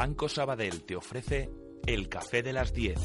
[0.00, 1.50] Banco Sabadell te ofrece
[1.84, 2.98] el café de las 10.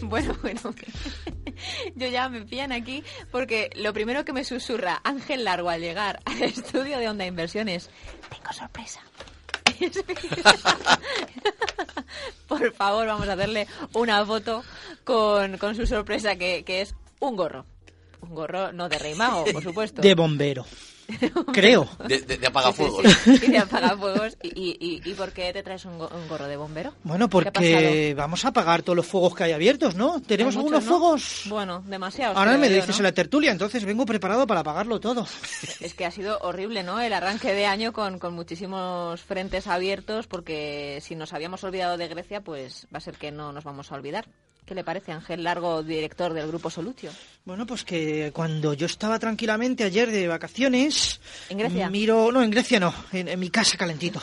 [0.00, 0.60] Bueno, bueno,
[1.96, 6.22] yo ya me pillan aquí porque lo primero que me susurra Ángel Largo al llegar
[6.24, 7.90] al estudio de Onda Inversiones,
[8.30, 9.02] tengo sorpresa.
[12.48, 14.64] Por favor, vamos a hacerle una foto
[15.04, 17.66] con, con su sorpresa, que, que es un gorro.
[18.28, 20.02] Un gorro no de rey mago, por supuesto.
[20.02, 20.64] De bombero.
[21.52, 21.88] Creo.
[22.08, 23.04] De, de, de apagafuegos.
[23.22, 24.36] Sí, sí, Y de apagafuegos.
[24.42, 26.94] ¿Y, y, y, y por qué te traes un, go- un gorro de bombero?
[27.04, 30.20] Bueno, ¿Qué ha porque vamos a apagar todos los fuegos que hay abiertos, ¿no?
[30.20, 30.98] ¿Tenemos algunos muchos, ¿no?
[30.98, 31.42] fuegos?
[31.48, 32.36] Bueno, demasiados.
[32.36, 32.96] Ahora me yo, dices ¿no?
[32.96, 35.24] en la tertulia, entonces vengo preparado para apagarlo todo.
[35.80, 37.00] Es que ha sido horrible, ¿no?
[37.00, 42.08] El arranque de año con, con muchísimos frentes abiertos, porque si nos habíamos olvidado de
[42.08, 44.26] Grecia, pues va a ser que no nos vamos a olvidar.
[44.66, 47.12] ¿Qué le parece, Ángel Largo, director del Grupo Solutio?
[47.44, 51.20] Bueno, pues que cuando yo estaba tranquilamente ayer de vacaciones...
[51.48, 51.88] ¿En Grecia?
[51.88, 52.32] Miro...
[52.32, 54.20] No, en Grecia no, en, en mi casa calentito.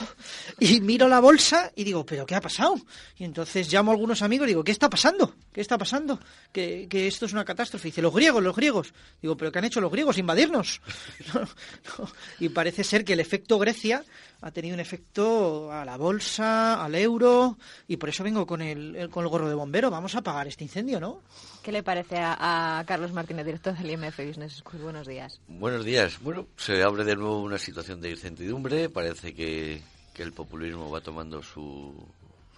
[0.60, 2.76] Y miro la bolsa y digo, ¿pero qué ha pasado?
[3.18, 5.34] Y entonces llamo a algunos amigos y digo, ¿qué está pasando?
[5.54, 6.20] ¿Qué está pasando?
[6.52, 7.88] Que, que esto es una catástrofe.
[7.88, 8.94] Y dice, los griegos, los griegos.
[9.22, 10.18] Digo, ¿pero qué han hecho los griegos?
[10.18, 10.82] Invadirnos.
[11.34, 12.12] No, no.
[12.40, 14.04] Y parece ser que el efecto Grecia
[14.46, 18.96] ha tenido un efecto a la bolsa, al euro, y por eso vengo con el,
[18.96, 19.90] el- con el gorro de bombero.
[19.90, 21.22] Vamos a apagar este incendio, ¿no?
[21.64, 24.82] ¿Qué le parece a, a Carlos Martínez, director del IMF Business School?
[24.84, 25.40] Buenos días.
[25.48, 26.20] Buenos días.
[26.22, 28.90] Bueno, se abre de nuevo una situación de incertidumbre.
[28.90, 29.82] Parece que,
[30.14, 31.94] que el populismo va tomando su,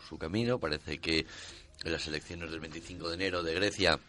[0.10, 0.58] su camino.
[0.58, 1.26] Parece que
[1.84, 4.00] en las elecciones del 25 de enero de Grecia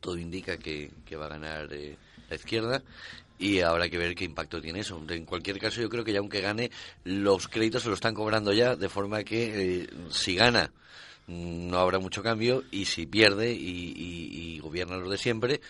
[0.00, 1.96] todo indica que, que va a ganar eh,
[2.30, 2.82] la izquierda.
[3.42, 5.02] Y habrá que ver qué impacto tiene eso.
[5.08, 6.70] En cualquier caso, yo creo que ya aunque gane,
[7.02, 10.70] los créditos se lo están cobrando ya, de forma que eh, si gana
[11.26, 15.60] mm, no habrá mucho cambio y si pierde y, gobierna lo de siempre,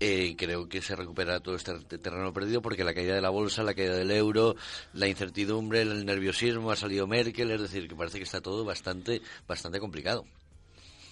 [0.00, 3.28] eh, creo que se recupera todo este te- terreno perdido porque la caída de la
[3.28, 4.56] bolsa, la caída del euro,
[4.94, 9.20] la incertidumbre, el nerviosismo, ha salido Merkel, es decir, que parece que está todo bastante,
[9.46, 10.24] bastante complicado.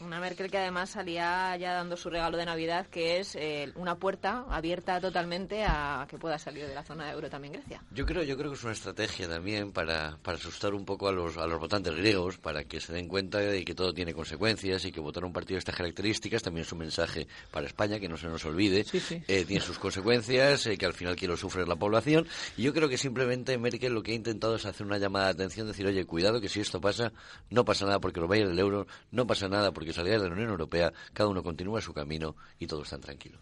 [0.01, 3.95] Una Merkel que además salía ya dando su regalo de Navidad, que es eh, una
[3.99, 7.83] puerta abierta totalmente a que pueda salir de la zona de euro también Grecia.
[7.93, 11.13] Yo creo, yo creo que es una estrategia también para, para asustar un poco a
[11.13, 14.85] los, a los votantes griegos, para que se den cuenta de que todo tiene consecuencias
[14.85, 18.09] y que votar un partido de estas características también es un mensaje para España, que
[18.09, 19.23] no se nos olvide, Sí, sí.
[19.27, 22.27] eh, tiene sus consecuencias, eh, que al final quien lo sufre es la población.
[22.59, 25.31] Y yo creo que simplemente Merkel lo que ha intentado es hacer una llamada de
[25.33, 27.13] atención, decir, oye, cuidado que si esto pasa,
[27.49, 30.35] no pasa nada porque lo vaya del euro, no pasa nada porque salga de la
[30.35, 33.41] Unión Europea, cada uno continúa su camino y todos están tranquilos.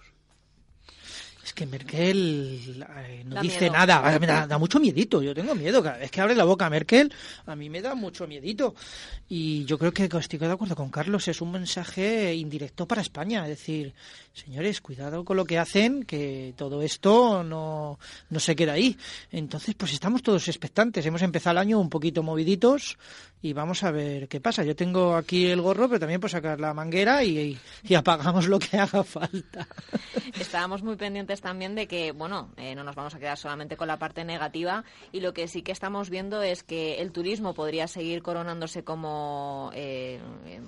[1.45, 3.75] Es que Merkel eh, no Da dice miedo.
[3.75, 6.71] nada, me da, da mucho miedito, yo tengo miedo, cada vez que abre la boca
[6.71, 7.13] Merkel,
[7.45, 8.75] a mí me da mucho miedito.
[9.29, 13.43] Y yo creo que estoy de acuerdo con Carlos, es un mensaje indirecto para España,
[13.43, 13.93] es decir,
[14.35, 17.99] señores, cuidado con lo que hacen, que todo esto no,
[18.31, 18.99] no se queda ahí.
[19.31, 22.99] Entonces, pues estamos todos expectantes, hemos empezado el año un poquito moviditos
[23.41, 24.65] y vamos a ver qué pasa.
[24.65, 28.59] Yo tengo aquí el gorro, pero también puedo sacar la manguera y, y apagamos lo
[28.59, 29.69] que haga falta.
[30.41, 33.87] Estábamos muy pendientes también de que, bueno, eh, no nos vamos a quedar solamente con
[33.87, 37.87] la parte negativa y lo que sí que estamos viendo es que el turismo podría
[37.87, 40.21] seguir coronándose como eh,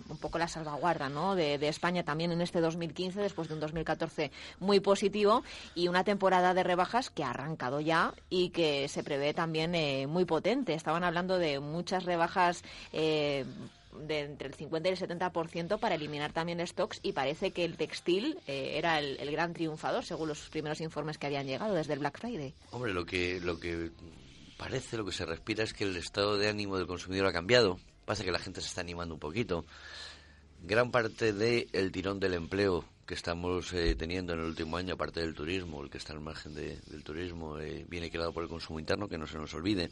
[0.08, 1.34] un poco la salvaguarda ¿no?
[1.34, 4.30] de, de España también en este 2015, después de un 2014
[4.60, 5.42] muy positivo
[5.74, 10.06] y una temporada de rebajas que ha arrancado ya y que se prevé también eh,
[10.06, 10.74] muy potente.
[10.74, 12.62] Estaban hablando de muchas rebajas.
[12.92, 13.44] eh,
[13.96, 17.76] de entre el 50 y el 70% para eliminar también stocks y parece que el
[17.76, 22.00] textil eh, era el, gran triunfador según los primeros informes que habían llegado desde el
[22.00, 22.54] Black Friday.
[22.70, 23.90] Hombre, lo que, lo que
[24.56, 27.78] parece, lo que se respira es que el estado de ánimo del consumidor ha cambiado.
[28.04, 29.64] Pasa que la gente se está animando un poquito.
[30.62, 35.20] Gran parte del tirón del empleo que estamos eh, teniendo en el último año, aparte
[35.20, 38.48] del turismo, el que está al margen de- del turismo, eh, viene creado por el
[38.48, 39.90] consumo interno, que no se nos olvide.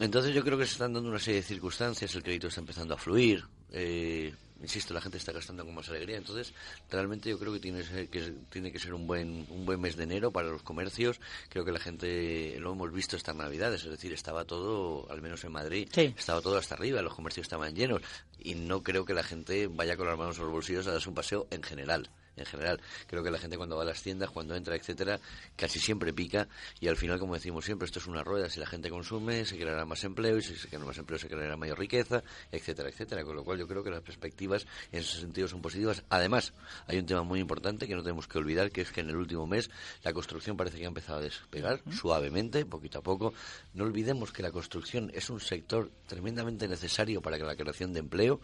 [0.00, 2.94] Entonces yo creo que se están dando una serie de circunstancias, el crédito está empezando
[2.94, 6.54] a fluir, eh, insisto, la gente está gastando con más alegría, entonces
[6.90, 10.04] realmente yo creo que tiene, que tiene que ser un buen, un buen mes de
[10.04, 14.12] enero para los comercios, creo que la gente lo hemos visto estas navidades, es decir,
[14.12, 16.14] estaba todo, al menos en Madrid, Sí.
[16.16, 18.02] estaba todo hasta arriba, los comercios estaban llenos.
[18.38, 21.08] Y no creo que la gente vaya con las manos en los bolsillos a darse
[21.08, 22.80] un paseo en general en general.
[23.06, 25.20] Creo que la gente cuando va a las tiendas, cuando entra, etcétera,
[25.56, 26.48] casi siempre pica
[26.80, 28.48] y al final, como decimos siempre, esto es una rueda.
[28.48, 31.28] Si la gente consume, se creará más empleo y si se crea más empleo, se
[31.28, 33.24] creará mayor riqueza, etcétera, etcétera.
[33.24, 36.04] Con lo cual, yo creo que las perspectivas en ese sentido son positivas.
[36.08, 36.52] Además,
[36.86, 39.16] hay un tema muy importante que no tenemos que olvidar, que es que en el
[39.16, 39.70] último mes
[40.02, 43.34] la construcción parece que ha empezado a despegar suavemente, poquito a poco.
[43.74, 48.00] No olvidemos que la construcción es un sector tremendamente necesario para que la creación de
[48.00, 48.40] empleo,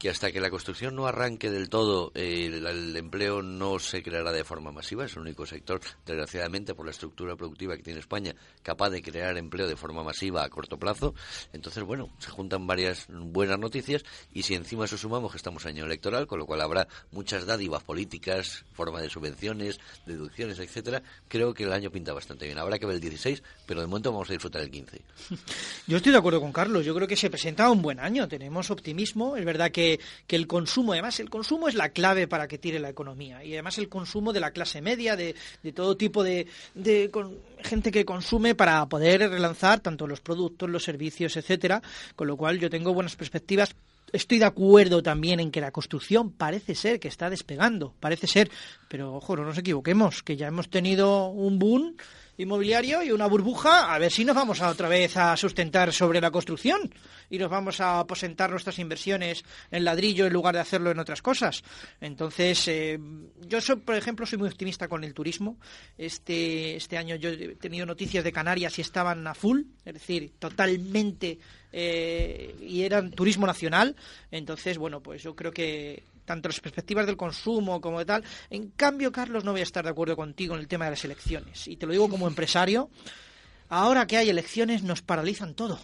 [0.00, 4.44] que hasta que la construcción no arranque del todo, el, empleo no se creará de
[4.44, 8.88] forma masiva, es el único sector, desgraciadamente, por la estructura productiva que tiene España, capaz
[8.88, 11.14] de crear empleo de forma masiva a corto plazo.
[11.52, 14.02] Entonces, bueno, se juntan varias buenas noticias
[14.32, 17.82] y si encima eso sumamos que estamos año electoral, con lo cual habrá muchas dádivas
[17.82, 22.56] políticas, forma de subvenciones, deducciones, etcétera, creo que el año pinta bastante bien.
[22.56, 25.02] Habrá que ver el 16, pero de momento vamos a disfrutar el 15.
[25.86, 28.70] Yo estoy de acuerdo con Carlos, yo creo que se presenta un buen año, tenemos
[28.70, 29.89] optimismo, es verdad que,
[30.26, 33.42] que el consumo, además el consumo es la clave para que tire la economía.
[33.42, 35.34] Y además el consumo de la clase media, de,
[35.74, 37.10] todo tipo de, de
[37.64, 41.82] gente que consume para poder relanzar tanto los productos, los servicios, etcétera,
[42.14, 43.74] con lo cual yo tengo buenas perspectivas.
[44.12, 48.50] Estoy de acuerdo también en que la construcción parece ser que está despegando, parece ser,
[48.88, 51.96] pero ojo, no nos equivoquemos, que ya hemos tenido un boom
[52.40, 56.20] inmobiliario y una burbuja, a ver si nos vamos a otra vez a sustentar sobre
[56.20, 56.92] la construcción
[57.28, 61.22] y nos vamos a aposentar nuestras inversiones en ladrillo en lugar de hacerlo en otras
[61.22, 61.62] cosas.
[62.00, 62.98] Entonces, eh,
[63.46, 65.58] yo, soy, por ejemplo, soy muy optimista con el turismo.
[65.98, 70.32] Este, este año yo he tenido noticias de Canarias y estaban a full, es decir,
[70.38, 71.38] totalmente
[71.72, 73.96] eh, y eran turismo nacional.
[74.30, 78.24] Entonces, bueno, pues yo creo que tanto las perspectivas del consumo como de tal.
[78.50, 81.04] En cambio, Carlos, no voy a estar de acuerdo contigo en el tema de las
[81.04, 81.66] elecciones.
[81.66, 82.88] Y te lo digo como empresario.
[83.68, 85.80] Ahora que hay elecciones nos paralizan todo.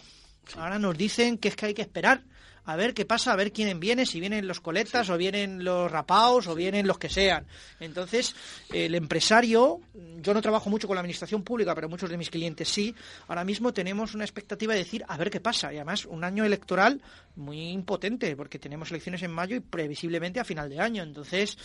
[0.55, 2.23] Ahora nos dicen que es que hay que esperar
[2.67, 5.89] a ver qué pasa, a ver quién viene, si vienen los coletas o vienen los
[5.89, 7.47] rapaos o vienen los que sean.
[7.79, 8.35] Entonces,
[8.73, 9.79] el empresario,
[10.21, 12.93] yo no trabajo mucho con la administración pública, pero muchos de mis clientes sí,
[13.29, 15.71] ahora mismo tenemos una expectativa de decir a ver qué pasa.
[15.71, 17.01] Y además, un año electoral
[17.37, 21.03] muy impotente, porque tenemos elecciones en mayo y previsiblemente a final de año.
[21.03, 21.57] Entonces,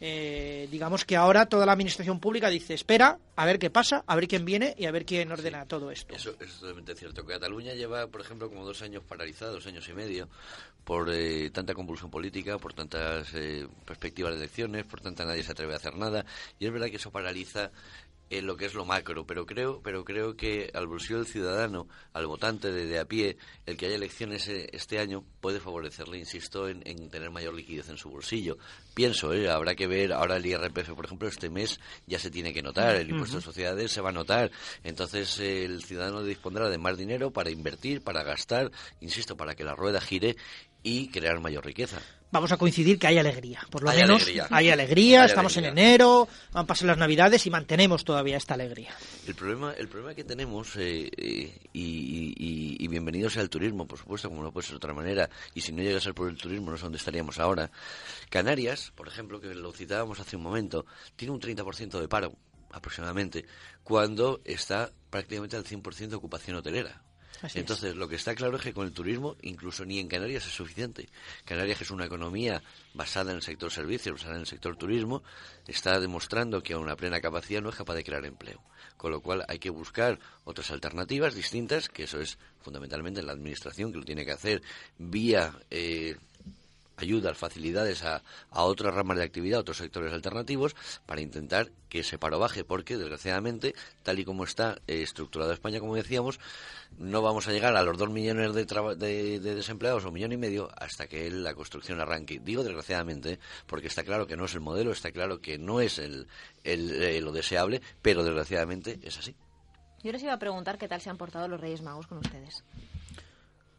[0.00, 4.16] eh, digamos que ahora toda la administración pública dice espera, a ver qué pasa, a
[4.16, 6.14] ver quién viene y a ver quién ordena todo esto.
[6.14, 7.24] Eso, es totalmente cierto.
[7.24, 10.28] Cataluña lleva, por ejemplo, como dos años paralizada, dos años y medio,
[10.84, 15.52] por eh, tanta convulsión política, por tantas eh, perspectivas de elecciones, por tanta nadie se
[15.52, 16.24] atreve a hacer nada.
[16.58, 17.70] Y es verdad que eso paraliza
[18.30, 21.88] en lo que es lo macro, pero creo, pero creo que al bolsillo del ciudadano,
[22.12, 23.36] al votante de, a pie,
[23.66, 27.96] el que haya elecciones eh, este año puede favorecerle, insisto, en, tener mayor liquidez en
[27.96, 28.56] su bolsillo.
[28.94, 29.50] Pienso, ¿eh?
[29.50, 32.94] habrá que ver, ahora el IRPF, por ejemplo, este mes ya se tiene que notar,
[32.94, 34.52] el impuesto de sociedades se va a notar,
[34.84, 39.74] entonces el ciudadano dispondrá de más dinero para invertir, para gastar, insisto, para que la
[39.74, 40.36] rueda gire
[40.82, 42.00] y crear mayor riqueza
[42.30, 43.60] vamos a coincidir que hay alegría.
[43.70, 48.04] Por lo menos hay alegría, estamos en enero, van a pasar las navidades y mantenemos
[48.04, 48.90] todavía esta alegría.
[49.26, 52.34] El problema, el problema que tenemos, eh, eh, y,
[52.78, 55.60] y, bienvenido sea el turismo, por supuesto, como no puede ser de otra manera, y
[55.60, 57.70] si no llega a ser por el turismo, no sé dónde estaríamos ahora.
[58.28, 60.86] Canarias, por ejemplo, que lo citábamos hace un momento,
[61.16, 62.34] tiene un 30% de paro
[62.72, 63.44] aproximadamente,
[63.82, 67.02] cuando está prácticamente al 100% de ocupación hotelera.
[67.54, 70.52] Entonces, lo que está claro es que con el turismo, incluso ni en Canarias es
[70.52, 71.08] suficiente.
[71.44, 72.62] Canarias, es una economía
[72.94, 75.22] basada en el sector servicios, basada en el sector turismo,
[75.66, 78.60] está demostrando que a una plena capacidad no es capaz de crear empleo.
[78.96, 83.92] Con lo cual hay que buscar otras alternativas distintas, que eso es fundamentalmente la administración
[83.92, 84.62] que lo tiene que hacer
[84.98, 86.16] vía eh,
[87.00, 90.76] ayudas, facilidades a, a otras ramas de actividad, a otros sectores alternativos,
[91.06, 95.80] para intentar que ese paro baje, porque desgraciadamente, tal y como está eh, estructurado España,
[95.80, 96.38] como decíamos,
[96.98, 98.64] no vamos a llegar a los dos millones de,
[98.96, 102.40] de, desempleados o un millón y medio hasta que la construcción arranque.
[102.42, 105.98] Digo desgraciadamente, porque está claro que no es el modelo, está claro que no es
[105.98, 106.26] el,
[106.64, 109.34] eh, lo deseable, pero desgraciadamente es así.
[110.02, 112.64] Yo les iba a preguntar qué tal se han portado los Reyes Magos con ustedes.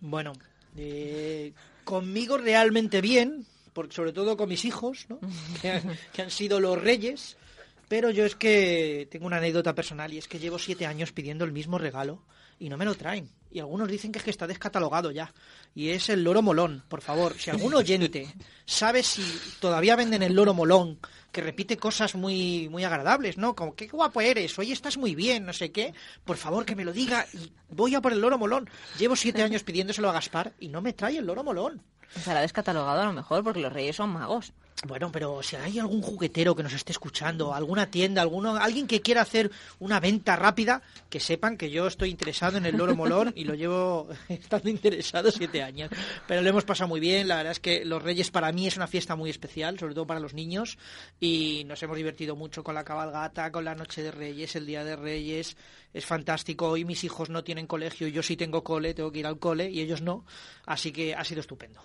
[0.01, 0.33] Bueno,
[0.77, 5.19] eh, conmigo realmente bien, porque sobre todo con mis hijos, ¿no?
[5.61, 7.37] que, han, sido los reyes.
[7.87, 11.43] Pero yo es que tengo una anécdota personal y es que llevo siete años pidiendo
[11.43, 12.23] el mismo regalo
[12.61, 13.27] y no me lo traen.
[13.49, 15.33] Y algunos dicen que es que está descatalogado ya.
[15.73, 16.83] Y es el loro molón.
[16.87, 18.33] Por favor, si algún oyente
[18.65, 19.23] sabe si
[19.59, 20.99] todavía venden el loro molón,
[21.31, 23.55] que repite cosas muy, muy agradables, ¿no?
[23.55, 25.93] Como, qué guapo eres, hoy estás muy bien, no sé qué.
[26.23, 28.69] Por favor, que me lo diga y voy a por el loro molón.
[28.99, 31.81] Llevo siete años pidiéndoselo a Gaspar y no me trae el loro molón.
[32.15, 34.53] Estará descatalogado a lo mejor porque los reyes son magos.
[34.83, 39.01] Bueno, pero si hay algún juguetero que nos esté escuchando, alguna tienda, alguno, alguien que
[39.01, 43.31] quiera hacer una venta rápida, que sepan que yo estoy interesado en el loro molón
[43.35, 45.91] y lo llevo estando interesado siete años.
[46.27, 47.27] Pero lo hemos pasado muy bien.
[47.27, 50.07] La verdad es que los Reyes para mí es una fiesta muy especial, sobre todo
[50.07, 50.79] para los niños,
[51.19, 54.83] y nos hemos divertido mucho con la cabalgata, con la Noche de Reyes, el Día
[54.83, 55.57] de Reyes.
[55.93, 56.69] Es fantástico.
[56.69, 59.69] Hoy mis hijos no tienen colegio, yo sí tengo cole, tengo que ir al cole
[59.69, 60.25] y ellos no.
[60.65, 61.81] Así que ha sido estupendo.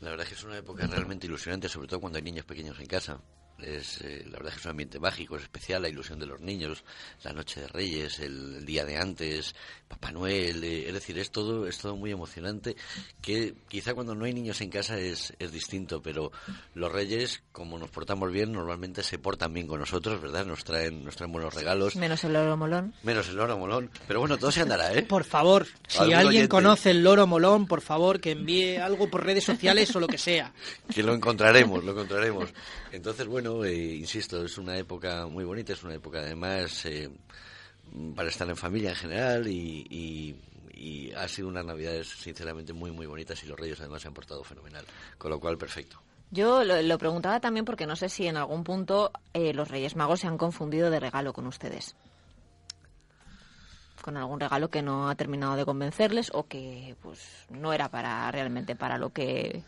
[0.00, 2.78] La verdad es que es una época realmente ilusionante, sobre todo cuando hay niños pequeños
[2.80, 3.20] en casa.
[3.64, 6.26] Es, eh, la verdad es que es un ambiente mágico, es especial, la ilusión de
[6.26, 6.84] los niños,
[7.22, 9.54] la noche de Reyes, el, día de antes,
[9.88, 12.76] Papá Noel, eh, es decir, es todo, es todo muy emocionante,
[13.22, 16.30] que quizá cuando no hay niños en casa es, es distinto, pero
[16.74, 20.44] los Reyes, como nos portamos bien, normalmente se portan bien con nosotros, ¿verdad?
[20.44, 21.96] Nos traen, nos traen buenos regalos.
[21.96, 22.94] Menos el loro molón.
[23.02, 23.90] Menos el loro molón.
[24.06, 25.02] Pero bueno, todo se andará, ¿eh?
[25.02, 29.44] Por favor, si alguien conoce el loro molón, por favor, que envíe algo por redes
[29.44, 30.52] sociales o lo que sea.
[30.94, 32.50] Que lo encontraremos, lo encontraremos.
[32.92, 37.10] Entonces, bueno, eh, insisto, es una época muy bonita, es una época además eh,
[38.16, 40.34] para estar en familia en general y,
[41.16, 44.42] ha sido unas navidades sinceramente muy, muy bonitas y los reyes además se han portado
[44.44, 44.84] fenomenal.
[45.16, 46.00] Con lo cual, perfecto.
[46.30, 50.20] Yo lo, preguntaba también porque no sé si en algún punto eh, los Reyes Magos
[50.20, 51.94] se han confundido de regalo con ustedes.
[54.02, 58.30] Con algún regalo que no ha terminado de convencerles o que pues no era para
[58.32, 59.62] realmente para lo que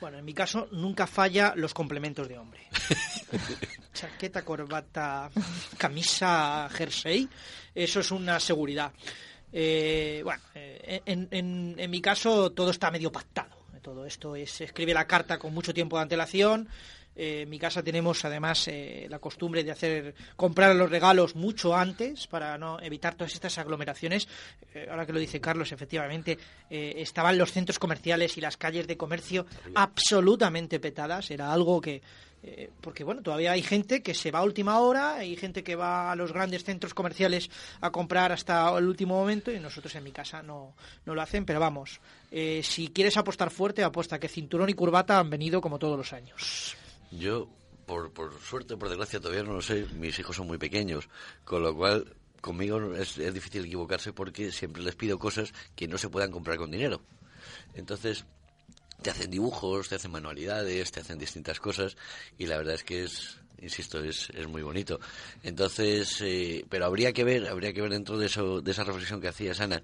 [0.00, 2.60] bueno, en mi caso nunca falla los complementos de hombre.
[3.92, 5.30] Chaqueta, corbata,
[5.76, 7.28] camisa, jersey,
[7.74, 8.92] eso es una seguridad.
[9.52, 11.28] Eh, bueno, eh, en,
[11.78, 13.56] en, mi caso todo está medio pactado.
[13.82, 16.68] Todo esto es, escribe la carta con mucho tiempo de antelación,
[17.18, 21.74] eh, en mi casa tenemos además eh, la costumbre de hacer comprar los regalos mucho
[21.74, 24.28] antes para no evitar todas estas aglomeraciones.
[24.72, 26.38] Eh, ahora que lo dice Carlos, efectivamente
[26.70, 31.30] estaban los centros comerciales y las calles de comercio absolutamente petadas.
[31.30, 32.00] Era algo que
[32.80, 36.12] porque bueno, todavía hay gente que se va a última hora, hay gente que va
[36.12, 40.12] a los grandes centros comerciales a comprar hasta el último momento y nosotros en mi
[40.12, 44.74] casa no, no lo hacen, pero vamos, si quieres apostar fuerte, apuesta que cinturón y
[44.74, 46.76] curvata han venido como todos los años.
[47.10, 47.48] Yo,
[47.86, 49.86] por, por suerte, por desgracia, todavía no lo sé.
[49.94, 51.08] Mis hijos son muy pequeños,
[51.44, 56.08] con lo cual conmigo es, difícil equivocarse porque siempre les pido cosas que no se
[56.08, 57.00] puedan comprar con dinero.
[57.74, 58.24] Entonces,
[59.02, 61.96] te hacen dibujos, te hacen manualidades, te hacen distintas cosas
[62.36, 65.00] y la verdad es que es, insisto, es, es muy bonito.
[65.42, 69.20] Entonces, eh, pero habría que ver, habría que ver dentro de, eso, de esa reflexión
[69.20, 69.82] que hacía Ana,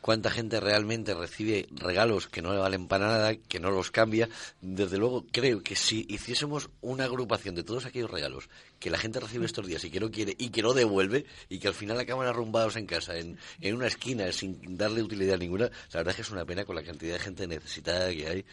[0.00, 4.28] cuánta gente realmente recibe regalos que no le valen para nada, que no los cambia.
[4.60, 8.48] Desde luego, creo que si hiciésemos una agrupación de todos aquellos regalos
[8.80, 11.58] que la gente recibe estos días y que no quiere y que no devuelve y
[11.58, 15.66] que al final acaban arrumbados en casa, en, en una esquina, sin darle utilidad ninguna,
[15.66, 18.44] la verdad es que es una pena con la cantidad de gente necesitada que hay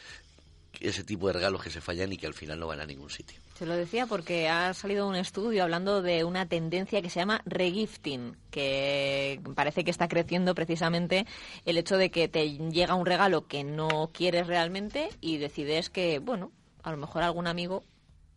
[0.80, 3.10] ese tipo de regalos que se fallan y que al final no van a ningún
[3.10, 3.40] sitio.
[3.60, 7.42] Se lo decía porque ha salido un estudio hablando de una tendencia que se llama
[7.46, 11.26] regifting, que parece que está creciendo precisamente
[11.66, 16.20] el hecho de que te llega un regalo que no quieres realmente y decides que,
[16.20, 17.84] bueno, a lo mejor algún amigo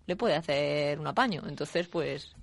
[0.06, 1.44] le puede hacer un apaño.
[1.46, 2.34] Entonces, pues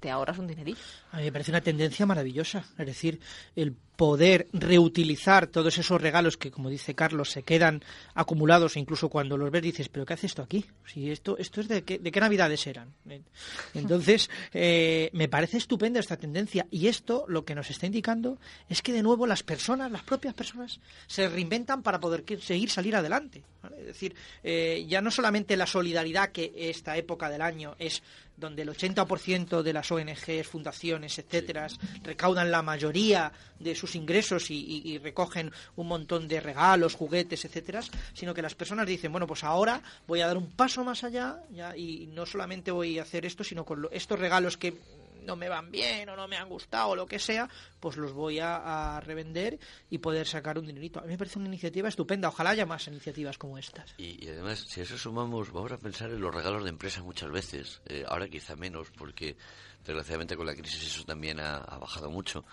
[0.00, 1.01] te ahorras un dinerillo.
[1.12, 2.64] A mí me parece una tendencia maravillosa.
[2.78, 3.20] Es decir,
[3.54, 9.10] el poder reutilizar todos esos regalos que, como dice Carlos, se quedan acumulados, e incluso
[9.10, 10.64] cuando los ves dices, pero ¿qué hace esto aquí?
[10.86, 12.94] Si esto, esto es de qué, de qué navidades eran.
[13.74, 18.38] Entonces, eh, me parece estupenda esta tendencia y esto lo que nos está indicando
[18.70, 22.96] es que de nuevo las personas, las propias personas, se reinventan para poder seguir salir
[22.96, 23.44] adelante.
[23.78, 28.02] Es decir, eh, ya no solamente la solidaridad que esta época del año es
[28.36, 31.66] donde el 80% de las ONGs, fundaciones, etcétera,
[32.02, 37.80] recaudan la mayoría de sus ingresos y, recogen un montón de regalos, juguetes, etcétera,
[38.12, 41.42] sino que las personas dicen, bueno, pues ahora voy a dar un paso más allá
[41.50, 44.78] ya, y no solamente voy a hacer esto, sino con estos regalos que
[45.24, 47.48] no me van bien o no me han gustado o lo que sea,
[47.80, 49.58] pues los voy a, revender
[49.90, 51.00] y poder sacar un dinerito.
[51.00, 52.28] A mí me parece una iniciativa estupenda.
[52.28, 53.94] Ojalá haya más iniciativas como estas.
[53.98, 57.30] Y, además, si a eso sumamos, vamos a pensar en los regalos de empresa muchas
[57.30, 57.80] veces.
[57.86, 59.36] Eh, ahora quizá menos, porque
[59.84, 62.44] desgraciadamente con la crisis eso también ha, bajado mucho.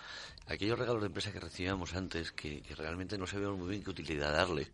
[0.46, 4.32] Aquellos regalos de empresa que recibíamos antes, que, realmente no sabíamos muy bien qué utilidad
[4.32, 4.68] darle,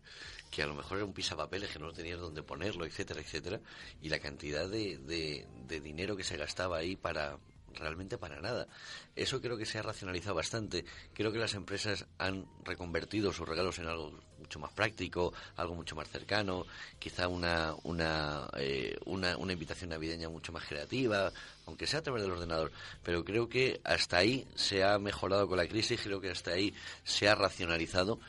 [0.49, 3.59] que a lo mejor era un pisapapeles que no tenías dónde ponerlo, etcétera, etcétera,
[4.01, 7.37] y la cantidad de, de dinero que se gastaba ahí para,
[7.77, 8.67] realmente para nada.
[9.15, 10.85] Eso creo que se ha racionalizado bastante.
[11.13, 15.95] Creo que las empresas han reconvertido sus regalos en algo mucho más práctico, algo mucho
[15.95, 16.65] más cercano,
[16.99, 21.31] quizá una, una, eh, una, una invitación navideña mucho más creativa,
[21.65, 22.71] aunque sea a través del ordenador.
[23.03, 26.73] Pero creo que hasta ahí se ha mejorado con la crisis, creo que hasta ahí
[27.03, 28.19] se ha racionalizado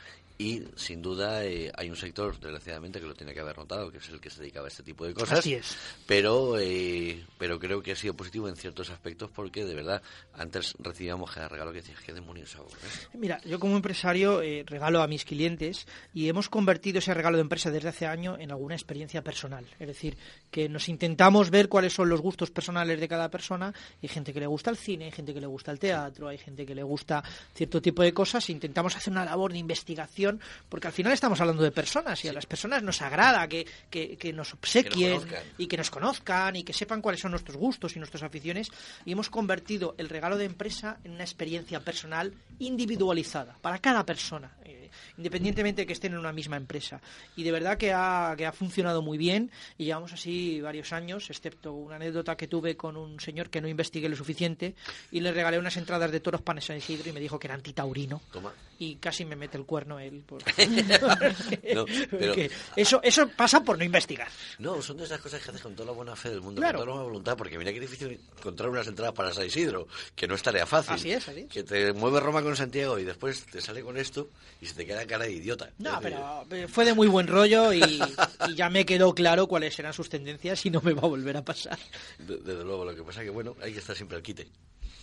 [0.41, 3.97] y sin duda eh, hay un sector, desgraciadamente, que lo tiene que haber notado, que
[3.97, 5.39] es el que se dedicaba a este tipo de cosas.
[5.39, 5.75] Así es.
[6.07, 10.01] Pero, eh, pero creo que ha sido positivo en ciertos aspectos porque, de verdad,
[10.33, 12.69] antes recibíamos cada regalo que decías, ¿qué demonios hago?
[13.15, 17.41] Mira, yo como empresario eh, regalo a mis clientes y hemos convertido ese regalo de
[17.41, 19.65] empresa desde hace años en alguna experiencia personal.
[19.77, 20.17] Es decir,
[20.51, 23.73] que nos intentamos ver cuáles son los gustos personales de cada persona.
[24.01, 26.37] Hay gente que le gusta el cine, hay gente que le gusta el teatro, hay
[26.37, 27.21] gente que le gusta
[27.53, 28.49] cierto tipo de cosas.
[28.49, 30.28] Intentamos hacer una labor de investigación
[30.67, 34.17] porque al final estamos hablando de personas y a las personas nos agrada que, que,
[34.17, 35.21] que nos obsequien
[35.57, 38.69] y que nos conozcan y que sepan cuáles son nuestros gustos y nuestras aficiones
[39.05, 44.51] y hemos convertido el regalo de empresa en una experiencia personal individualizada para cada persona,
[44.65, 47.01] eh, independientemente de que estén en una misma empresa.
[47.35, 51.29] Y de verdad que ha, que ha funcionado muy bien y llevamos así varios años,
[51.29, 54.75] excepto una anécdota que tuve con un señor que no investigué lo suficiente
[55.11, 57.55] y le regalé unas entradas de toros panes San Isidro y me dijo que era
[57.55, 58.21] antitaurino.
[58.31, 58.53] Toma.
[58.81, 60.23] Y casi me mete el cuerno él.
[60.25, 60.41] por-
[61.75, 64.29] No, pero- Porque eso, eso pasa por no investigar.
[64.57, 66.77] No, son de esas cosas que haces con toda la buena fe del mundo, Claro.
[66.79, 69.87] con toda la buena voluntad, porque mira qué difícil encontrar unas entradas para San Isidro,
[70.15, 70.93] que no es tarea fácil.
[70.93, 71.47] Así es, así es.
[71.47, 74.29] Que te mueve Roma con Santiago y después te sale con esto
[74.61, 75.69] y se te queda cara de idiota.
[75.77, 79.47] No, Es pero pero fue de muy buen rollo y, y ya me quedó claro
[79.47, 81.77] cuáles eran sus tendencias y no me va a volver a pasar.
[82.17, 84.47] de- Desde luego, lo que pasa que, bueno, hay que estar siempre al quite.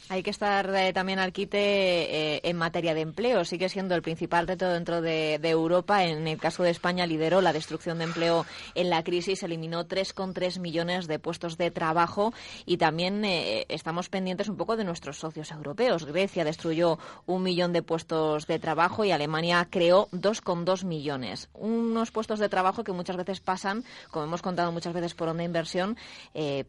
[0.08, 3.44] Hay que estar eh, también al quite eh, en materia de empleo.
[3.44, 6.04] Sigue siendo el principal reto dentro de, Europa.
[6.04, 8.46] En el caso de España lideró la destrucción de empleo
[8.76, 12.32] en la crisis, eliminó 3,3 millones de puestos de trabajo
[12.66, 16.04] y también eh, estamos pendientes un poco de nuestros socios europeos.
[16.04, 21.48] Grecia destruyó un millón de puestos de trabajo y Alemania creó 2,2 millones.
[21.52, 23.82] Unos puestos de trabajo que muchas veces pasan,
[24.12, 25.96] como hemos contado muchas veces por onda inversión,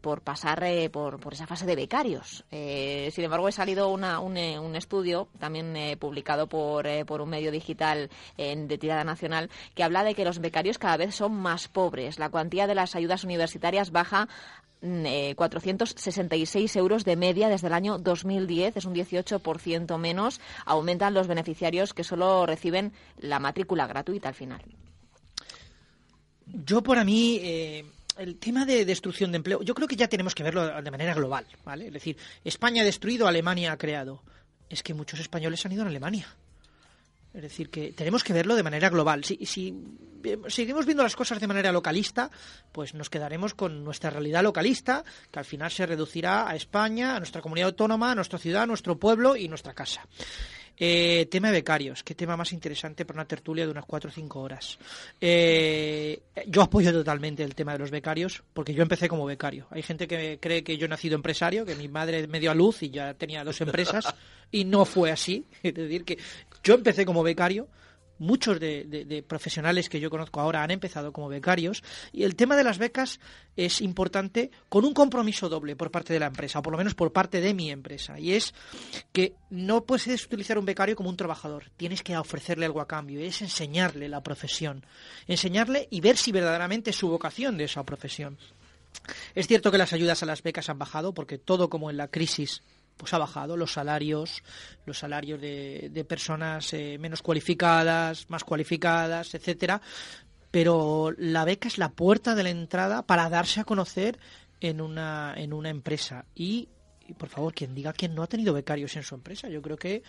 [0.00, 2.44] por pasar por, por esa fase de becarios.
[3.28, 7.50] Embargo, ha salido una- un, eh, estudio, también eh, publicado por, eh, por un medio
[7.50, 12.18] digital de tirada nacional, que habla de que los becarios cada vez son más pobres.
[12.18, 14.28] La cuantía de las ayudas universitarias baja
[14.80, 20.40] mm, eh, 466 euros de media desde el año 2010, es un 18% menos.
[20.64, 24.62] Aumentan los beneficiarios que solo reciben la matrícula gratuita al final.
[26.46, 27.84] Yo, por mí, eh,
[28.18, 31.14] el tema de destrucción de empleo, yo creo que ya tenemos que verlo de manera
[31.14, 31.86] global, ¿vale?
[31.86, 34.22] Es decir, España ha destruido, Alemania ha creado.
[34.68, 36.26] Es que muchos españoles han ido a Alemania.
[37.32, 39.24] Es decir, que tenemos que verlo de manera global.
[39.24, 39.74] Si, si
[40.24, 42.30] eh, seguimos viendo las cosas de manera localista,
[42.72, 47.18] pues nos quedaremos con nuestra realidad localista, que al final se reducirá a España, a
[47.18, 50.06] nuestra comunidad autónoma, a nuestra ciudad, a nuestro pueblo y nuestra casa.
[50.80, 54.12] Eh, tema de becarios, qué tema más interesante para una tertulia de unas cuatro o
[54.12, 54.78] cinco horas.
[55.20, 59.66] Eh, yo apoyo totalmente el tema de los becarios, porque yo empecé como becario.
[59.70, 62.54] Hay gente que cree que yo he nacido empresario, que mi madre me dio a
[62.54, 64.14] luz y ya tenía dos empresas,
[64.52, 65.44] y no fue así.
[65.62, 66.18] Es decir, que
[66.62, 67.68] yo empecé como becario,
[68.18, 72.64] muchos de, profesionales que yo conozco ahora han empezado como becarios y el tema de
[72.64, 73.20] las becas
[73.56, 76.94] es importante con un compromiso doble por parte de la empresa o por lo menos
[76.94, 78.54] por parte de mi empresa y es
[79.12, 81.64] que no puedes utilizar un becario como un trabajador.
[81.76, 84.84] Tienes que ofrecerle algo a cambio es enseñarle la profesión
[85.26, 88.38] enseñarle y ver si verdaderamente es su vocación de esa profesión.
[89.34, 92.08] Es cierto que las ayudas a las becas han bajado porque todo como en la
[92.08, 92.62] crisis
[92.98, 94.42] pues ha bajado los salarios,
[94.84, 99.80] los salarios de, de personas eh, menos cualificadas, más cualificadas, etcétera.
[100.50, 104.18] Pero la beca es la puerta de la entrada para darse a conocer
[104.60, 106.26] en una, en una empresa.
[106.34, 106.68] Y,
[107.06, 109.76] y, por favor, quien diga que no ha tenido becarios en su empresa, yo creo
[109.76, 110.02] que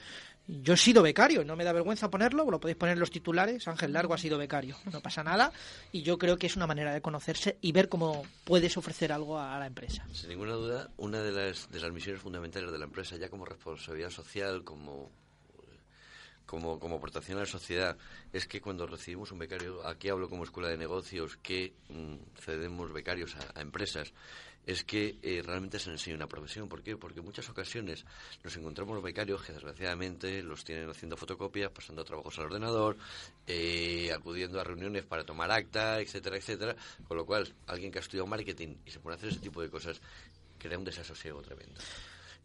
[0.50, 3.68] yo he sido becario, no me da vergüenza ponerlo, lo podéis poner en los titulares,
[3.68, 5.52] Ángel Largo ha sido becario, no pasa nada,
[5.92, 9.40] y yo creo que es una manera de conocerse y ver cómo puedes ofrecer algo
[9.40, 10.08] a, la empresa.
[10.12, 13.46] Sin ninguna duda, una de las, de las misiones fundamentales de la empresa, ya como
[13.46, 15.12] responsabilidad social, como,
[16.48, 17.96] como, como aportación a la sociedad,
[18.34, 22.92] es que cuando recibimos un becario, aquí hablo como escuela de negocios, que mm, cedemos
[22.92, 24.14] becarios a, a empresas,
[24.66, 26.70] es que eh, realmente se enseña una profesión.
[26.70, 26.96] ¿Por qué?
[26.96, 28.06] Porque en muchas ocasiones
[28.44, 32.98] nos encontramos los becarios que desgraciadamente los tienen haciendo fotocopias, pasando trabajos al ordenador,
[33.48, 36.76] eh, acudiendo a reuniones para tomar acta, etcétera, etcétera.
[37.08, 39.62] Con lo cual, alguien que ha estudiado marketing y se pone a hacer ese tipo
[39.62, 40.00] de cosas,
[40.58, 41.80] crea un desasosiego tremendo.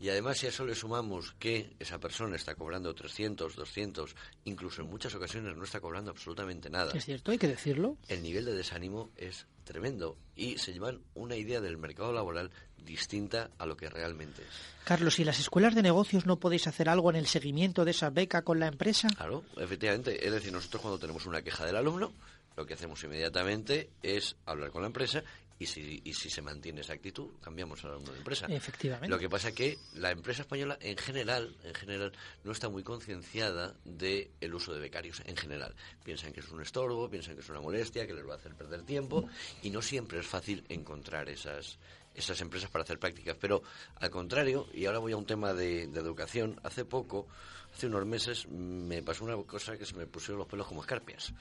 [0.01, 4.83] Y además, si a eso le sumamos que esa persona está cobrando 300, 200, incluso
[4.83, 7.97] en muchas ocasiones no está cobrando absolutamente nada, Es cierto, hay que decirlo.
[8.09, 12.51] el nivel de desánimo es tremendo y se llevan una idea del mercado laboral
[12.85, 14.49] distinta a lo que realmente es.
[14.85, 18.11] Carlos, ¿y las escuelas de negocios no podéis hacer algo en el seguimiento de esa
[18.11, 19.09] beca con la empresa?
[19.17, 20.27] Claro, efectivamente.
[20.27, 22.13] Es decir, nosotros cuando tenemos una queja del alumno,
[22.57, 25.25] lo que hacemos inmediatamente es hablar con la empresa
[25.59, 28.47] y si, y si se mantiene esa actitud, cambiamos alumno de empresa.
[28.49, 29.09] Efectivamente.
[29.09, 32.13] Lo que pasa que la empresa española en general, en general,
[32.43, 35.75] no está muy concienciada del el uso de becarios en general.
[36.03, 38.55] Piensan que es un estorbo, piensan que es una molestia, que les va a hacer
[38.55, 39.29] perder tiempo
[39.63, 41.79] y no siempre es fácil encontrar esas
[42.15, 43.37] esas empresas para hacer prácticas.
[43.41, 43.63] Pero
[43.97, 47.27] al contrario, y ahora voy a un tema de, de educación, hace poco,
[47.75, 51.33] hace unos meses, me pasó una cosa que se me pusieron los pelos como escarpias.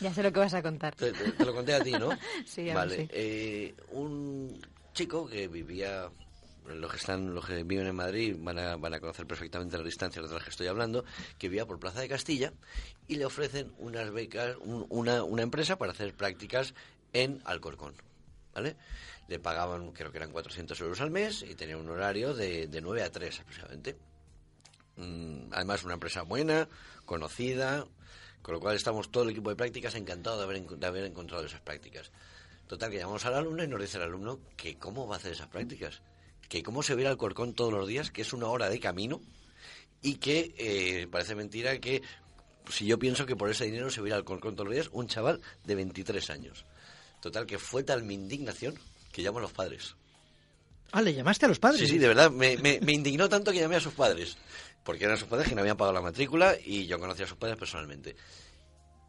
[0.00, 0.94] Ya sé lo que vas a contar.
[0.94, 2.10] Te, te- te lo conté a ti, ¿no?
[2.46, 2.96] Sí, a mí Vale.
[2.96, 3.08] sí.
[3.10, 4.60] eh, un
[4.92, 6.10] chico que vivía
[6.66, 9.86] los que están, los que viven en Madrid van a, van a conocer perfectamente las
[9.86, 11.02] distancias de las que estoy hablando,
[11.38, 12.52] que vivía por Plaza de Castilla
[13.06, 16.74] y le ofrecen unas becas, una, una empresa para hacer prácticas
[17.14, 17.94] en Alcorcón,
[18.54, 18.76] ¿vale?
[19.28, 22.80] Le pagaban, creo que eran 400 euros al mes y tenía un horario de, de
[22.80, 23.96] 9 a 3 aproximadamente.
[24.96, 26.68] Mm, además, una empresa buena,
[27.04, 27.86] conocida,
[28.42, 31.44] con lo cual estamos todo el equipo de prácticas encantado de haber, de haber encontrado
[31.44, 32.10] esas prácticas.
[32.66, 35.32] Total, que llamamos al alumno y nos dice el alumno que cómo va a hacer
[35.32, 36.02] esas prácticas,
[36.48, 39.20] que cómo se ve al Alcorcón todos los días, que es una hora de camino
[40.02, 42.02] y que eh, parece mentira que
[42.68, 44.74] si yo pienso que por ese dinero se va a ir al Alcorcón todos los
[44.74, 46.66] días un chaval de 23 años.
[47.22, 48.78] Total, que fue tal mi indignación
[49.18, 49.96] que llamo a los padres.
[50.92, 51.80] Ah, ¿le llamaste a los padres?
[51.80, 54.36] Sí, sí, de verdad, me, me, me indignó tanto que llamé a sus padres
[54.84, 57.36] porque eran sus padres que no habían pagado la matrícula y yo conocía a sus
[57.36, 58.14] padres personalmente.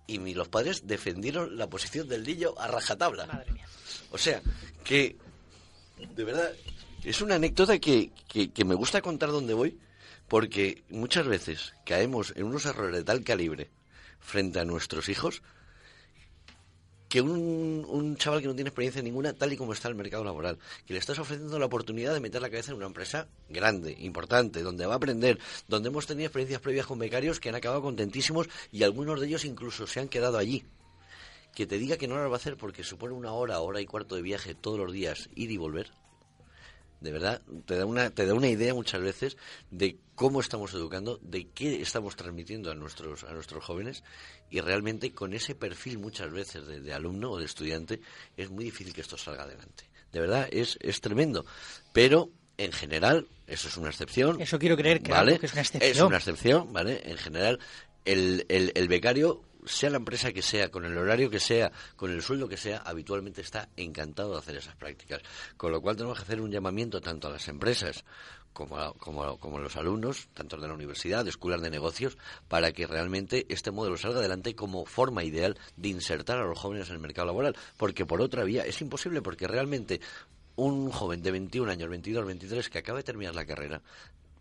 [0.07, 3.27] Y mi, los padres defendieron la posición del niño a rajatabla.
[3.27, 3.67] Madre mía.
[4.09, 4.41] O sea,
[4.83, 5.15] que
[6.15, 6.51] de verdad
[7.03, 9.79] es una anécdota que, que, que me gusta contar donde voy,
[10.27, 13.69] porque muchas veces caemos en unos errores de tal calibre
[14.19, 15.43] frente a nuestros hijos
[17.09, 20.23] que un, un, chaval que no tiene experiencia ninguna, tal y como está el mercado
[20.23, 23.95] laboral, que le estás ofreciendo la oportunidad de meter la cabeza en una empresa grande,
[23.99, 27.81] importante, donde va a aprender, donde hemos tenido experiencias previas con becarios que han acabado
[27.81, 30.63] contentísimos y algunos de ellos incluso se han quedado allí.
[31.55, 33.87] Que te diga que no lo va a hacer porque supone una hora, hora y
[33.87, 35.91] cuarto de viaje todos los días, ir y volver.
[37.01, 39.37] De verdad, te da una, te da una idea muchas veces
[39.71, 44.03] de cómo estamos educando, de qué estamos transmitiendo a nuestros, a nuestros jóvenes
[44.49, 48.01] y realmente con ese perfil muchas veces de, de alumno o de estudiante
[48.35, 49.85] es muy difícil que esto salga adelante.
[50.11, 51.45] De verdad, es, es tremendo.
[51.93, 54.41] Pero en general, eso es una excepción.
[54.41, 55.39] Eso quiero creer que, ¿vale?
[55.39, 55.91] que es una excepción.
[55.91, 57.01] Es una excepción, ¿vale?
[57.05, 57.59] En general,
[58.05, 62.11] el, el, el becario sea la empresa que sea, con el horario que sea, con
[62.11, 65.21] el sueldo que sea, habitualmente está encantado de hacer esas prácticas.
[65.57, 68.03] Con lo cual tenemos que hacer un llamamiento tanto a las empresas
[68.53, 71.69] como a, como, a, como a los alumnos, tanto de la universidad, de escuelas de
[71.69, 76.57] negocios, para que realmente este modelo salga adelante como forma ideal de insertar a los
[76.57, 77.55] jóvenes en el mercado laboral.
[77.77, 80.01] Porque por otra vía es imposible, porque realmente
[80.55, 83.81] un joven de 21 años, 22, 23, que acaba de terminar la carrera,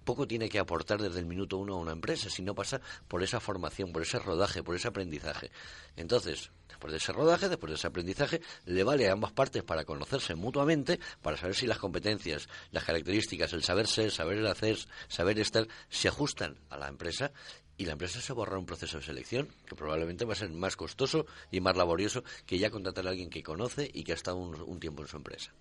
[0.08, 3.22] poco tiene que aportar desde el minuto uno a una empresa, si no pasa por
[3.22, 5.50] esa formación, por ese rodaje, por ese aprendizaje.
[5.96, 9.84] Entonces, después de ese rodaje, después de ese aprendizaje, le vale a ambas partes para
[9.84, 15.38] conocerse mutuamente, para saber si las competencias, las características, el saber ser, saber hacer, saber
[15.40, 17.30] estar, se ajustan a la empresa
[17.76, 20.74] y la empresa se borra un proceso de selección que probablemente va a ser más
[20.74, 24.38] costoso y más laborioso que ya contratar a alguien que conoce y que ha estado
[24.38, 25.52] un, un tiempo en su empresa.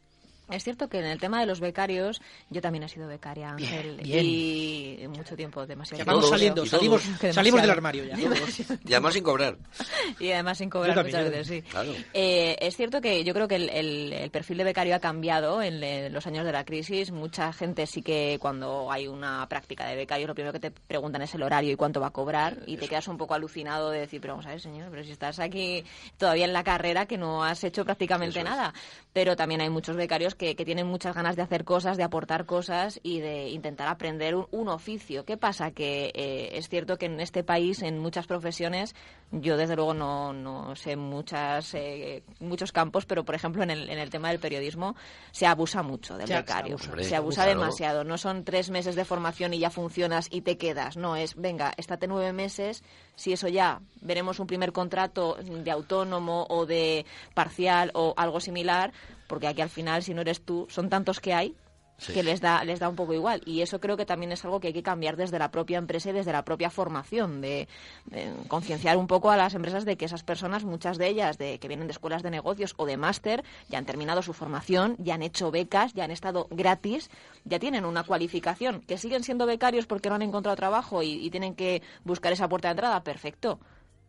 [0.50, 3.98] Es cierto que en el tema de los becarios, yo también he sido becaria, Ángel,
[3.98, 4.26] bien, bien.
[4.26, 6.04] y mucho tiempo, demasiado.
[6.04, 8.16] Ya vamos saliendo, salimos, salimos del armario ya.
[8.86, 9.58] Y además sin cobrar.
[10.20, 11.62] Y además sin cobrar también, muchas veces, sí.
[11.70, 11.92] Claro.
[12.14, 15.62] Eh, es cierto que yo creo que el, el, el, perfil de becario ha cambiado
[15.62, 17.12] en, en, los años de la crisis.
[17.12, 21.22] Mucha gente sí que cuando hay una práctica de becario, lo primero que te preguntan
[21.22, 24.00] es el horario y cuánto va a cobrar, y te quedas un poco alucinado de
[24.00, 25.84] decir, pero vamos a ver, señor, pero si estás aquí
[26.18, 28.56] todavía en la carrera que no has hecho prácticamente Eso es.
[28.56, 28.74] nada.
[29.14, 32.46] Pero también hay muchos becarios que, que tienen muchas ganas de hacer cosas, de aportar
[32.46, 35.26] cosas y de intentar aprender un, un oficio.
[35.26, 35.72] ¿Qué pasa?
[35.72, 38.96] Que eh, es cierto que en este país, en muchas profesiones,
[39.32, 43.90] yo desde luego no, no sé muchas, eh, muchos campos, pero por ejemplo en el,
[43.90, 44.96] en el tema del periodismo
[45.32, 46.78] se abusa mucho del Ya, becario.
[46.78, 47.44] se Se abusa.
[47.44, 47.60] claro.
[47.60, 48.04] demasiado.
[48.04, 50.96] No son tres meses de formación y ya funcionas y te quedas.
[50.98, 52.84] No, es, venga, estate nueve meses.
[53.16, 58.94] Si eso ya veremos un primer contrato de autónomo o de parcial o algo similar,
[59.28, 61.56] porque aquí al final, si no eres tú, son tantos que hay
[62.00, 62.14] Sí.
[62.14, 63.42] que les da les da un poco igual.
[63.44, 66.12] Y eso creo que también es algo que hay que cambiar desde la propia empresa
[66.12, 67.68] y desde la propia formación de,
[68.06, 71.58] de concienciar un poco a las empresas de que esas personas muchas de ellas de
[71.58, 75.16] que vienen de escuelas de negocios o de máster ya han terminado su formación ya
[75.16, 77.10] han hecho becas ya han estado gratis
[77.46, 81.32] ya tienen una cualificación que siguen siendo becarios porque no han encontrado trabajo y, y
[81.32, 83.60] tienen que buscar esa puerta de entrada perfecto.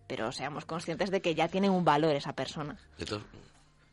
[0.06, 2.76] Pero seamos conscientes de que ya tiene un valor esa persona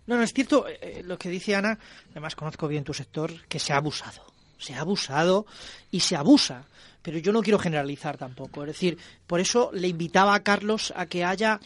[0.07, 1.77] No, no, es cierto eh, eh, lo que dice Ana,
[2.11, 4.23] además conozco bien tu sector, que se ha abusado.
[4.57, 5.45] Se ha abusado
[5.91, 6.65] y se abusa.
[7.01, 8.61] Pero yo no quiero generalizar tampoco.
[8.63, 11.59] Es decir, por eso le invitaba a Carlos a que haya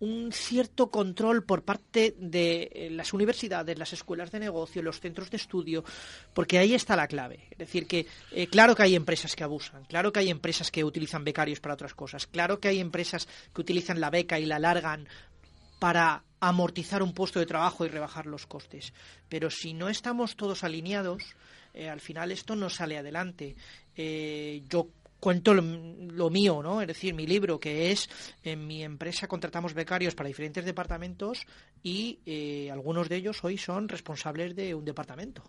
[0.00, 5.30] un cierto control por parte de eh, las universidades, las escuelas de negocio, los centros
[5.30, 5.84] de estudio,
[6.34, 7.46] porque ahí está la clave.
[7.52, 8.06] Es decir, que
[8.50, 11.94] claro que hay empresas que abusan, claro que hay empresas que utilizan becarios para otras
[11.94, 15.08] cosas, claro que hay empresas que utilizan la beca y la alargan
[15.78, 18.92] para amortizar un puesto de trabajo y rebajar los costes.
[19.28, 21.22] Pero si no estamos todos alineados,
[21.72, 23.56] eh, al final esto no sale adelante.
[23.96, 24.88] Eh, yo
[25.24, 26.82] cuento lo, mío, ¿no?
[26.82, 28.10] Es decir, mi libro, que es
[28.42, 31.46] en mi empresa contratamos becarios para diferentes departamentos
[31.82, 35.42] y eh, algunos de ellos hoy son responsables de un departamento.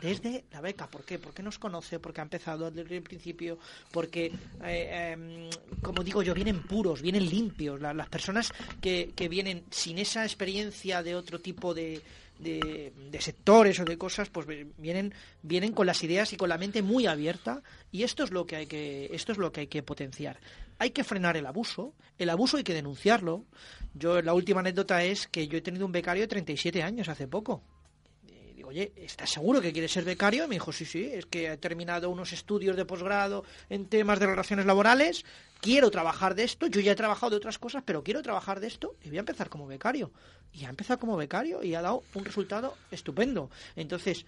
[0.00, 0.86] Desde la beca.
[0.86, 1.18] ¿Por qué?
[1.18, 3.58] Porque nos conoce, porque ha empezado desde el principio,
[3.90, 4.32] porque,
[4.64, 5.50] eh, em,
[5.82, 7.80] como digo yo, vienen puros, vienen limpios.
[7.80, 12.02] las personas que, que vienen sin esa experiencia de otro tipo de,
[12.38, 14.46] de, sectores o de cosas, pues
[14.78, 18.46] vienen, vienen con las ideas y con la mente muy abierta y esto es lo
[18.46, 20.40] que hay que, esto es lo que hay que potenciar.
[20.78, 23.44] Hay que frenar el abuso, el abuso hay que denunciarlo.
[23.94, 27.28] Yo la última anécdota es que yo he tenido un becario de 37 años hace
[27.28, 27.62] poco
[28.72, 30.44] oye, ¿estás seguro que quieres ser becario?
[30.44, 34.18] Y me dijo, sí, sí, es que he terminado unos estudios de posgrado en temas
[34.18, 35.24] de relaciones laborales,
[35.60, 38.68] quiero trabajar de esto, yo ya he trabajado de otras cosas, pero quiero trabajar de
[38.68, 40.10] esto y voy a empezar como becario.
[40.54, 43.50] Y ha empezado como becario y ha dado un resultado estupendo.
[43.76, 44.24] Entonces,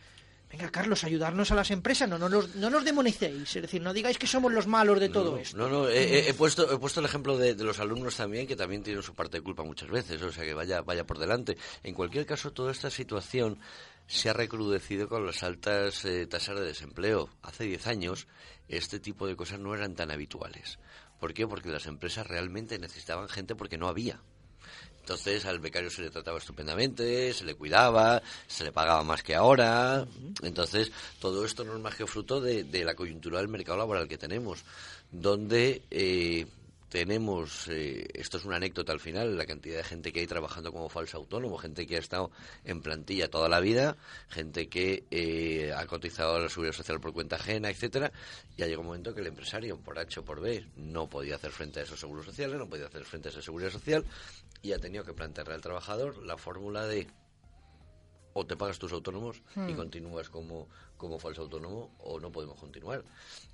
[0.56, 3.92] Venga, Carlos, ayudarnos a las empresas, no, no, nos, no nos demonicéis, es decir, no
[3.92, 5.56] digáis que somos los malos de todo esto.
[5.56, 9.02] No, no, he, puesto, he puesto el ejemplo de, los alumnos también, que también tienen
[9.02, 11.56] su parte de culpa muchas veces, o sea, que vaya, vaya por delante.
[11.82, 13.58] En cualquier caso, toda esta situación
[14.06, 17.28] se ha recrudecido con las altas eh, tasas de desempleo.
[17.42, 18.26] Hace 10 años
[18.68, 20.78] este tipo de cosas no eran tan habituales.
[21.20, 21.46] ¿Por qué?
[21.46, 24.20] Porque las empresas realmente necesitaban gente porque no había.
[25.00, 29.34] Entonces al becario se le trataba estupendamente, se le cuidaba, se le pagaba más que
[29.34, 30.06] ahora.
[30.42, 30.90] Entonces
[31.20, 34.64] todo esto no es más que fruto de, la coyuntura del mercado laboral que tenemos,
[35.10, 36.46] donde eh,
[36.94, 40.70] tenemos, eh, esto es una anécdota al final, la cantidad de gente que hay trabajando
[40.70, 42.30] como falso autónomo, gente que ha estado
[42.64, 43.96] en plantilla toda la vida,
[44.28, 48.12] gente que eh, ha cotizado a la seguridad social por cuenta ajena, etcétera,
[48.56, 51.34] y ha llegado un momento que el empresario, por H o por B, no podía
[51.34, 54.04] hacer frente a esos seguros sociales, no podía hacer frente a esa seguridad social,
[54.62, 57.08] y ha tenido que plantearle al trabajador la fórmula de
[58.34, 59.76] o te pagas tus autónomos y hmm.
[59.76, 60.68] continúas como,
[61.04, 63.04] como falso autónomo o no podemos continuar.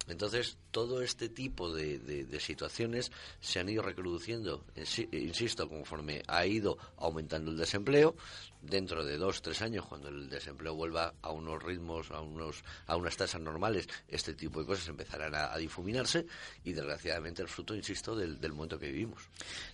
[0.08, 4.64] Entonces, todo este tipo de, situaciones se han ido recrudeciendo,
[5.12, 8.16] insisto, conforme ha ido aumentando el desempleo.
[8.62, 12.96] Dentro de dos, tres años, cuando el desempleo vuelva a unos ritmos, a, unos, a
[12.96, 16.26] unas tasas normales, este tipo de cosas empezarán a, difuminarse
[16.62, 19.22] y, desgraciadamente, el fruto, insisto, del, momento que vivimos.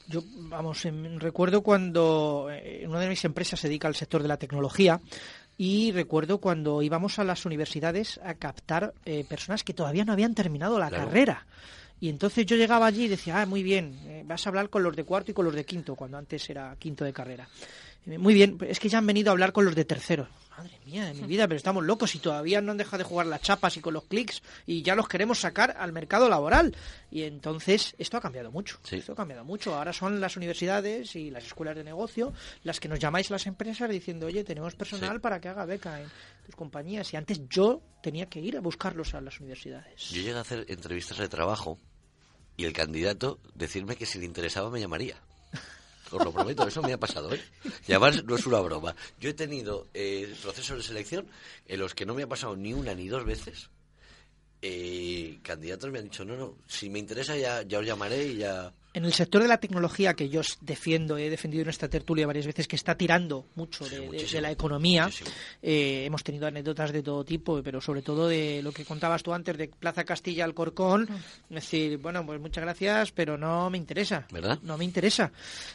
[0.07, 0.87] Yo, vamos,
[1.17, 5.01] recuerdo cuando eh, una de mis empresas se dedica al sector de la tecnología,
[5.59, 10.35] y recuerdo cuando íbamos a las universidades a captar eh, personas que todavía no habían
[10.35, 11.47] terminado la carrera.
[11.99, 14.83] Y entonces yo llegaba allí y decía, ah, muy bien, eh, vas a hablar con
[14.83, 17.49] los de cuarto y con los de quinto, cuando antes era quinto de carrera.
[18.05, 20.29] Muy bien, es que ya han venido a hablar con los de tercero.
[20.57, 23.27] Madre mía de mi vida, pero estamos locos y todavía no han dejado de jugar
[23.27, 26.75] las chapas y con los clics y ya los queremos sacar al mercado laboral.
[27.11, 28.79] Y entonces esto ha cambiado mucho.
[28.90, 29.75] Esto ha cambiado mucho.
[29.75, 33.90] Ahora son las universidades y las escuelas de negocio las que nos llamáis las empresas
[33.90, 36.09] diciendo, oye, tenemos personal para que haga beca en
[36.47, 37.12] tus compañías.
[37.12, 40.09] Y antes yo tenía que ir a buscarlos a las universidades.
[40.11, 41.79] Yo llegué a hacer entrevistas de trabajo
[42.57, 45.16] y el candidato decirme que si le interesaba me llamaría.
[46.11, 47.40] Os lo prometo, eso me ha pasado, ¿eh?
[47.87, 48.95] Y además no es una broma.
[49.19, 51.27] Yo he tenido eh, procesos de selección
[51.66, 53.71] en los que no me ha pasado ni una ni dos veces.
[54.62, 58.37] Eh, candidatos me han dicho, no, no, si me interesa ya, ya os llamaré y
[58.38, 58.73] ya...
[58.97, 62.47] En el sector de la tecnología que yo defiendo, he defendido en esta tertulia varias
[62.47, 65.11] veces, que está tirando mucho de, la economía,
[65.61, 69.35] eh, hemos tenido anécdotas de todo tipo, pero sobre todo de lo que contabas tú
[69.35, 71.07] antes de Plaza Castilla al Corcón,
[71.51, 74.27] es decir, bueno, pues muchas gracias, pero no me interesa.
[74.33, 74.61] ¿Verdad?
[74.63, 75.31] No me interesa.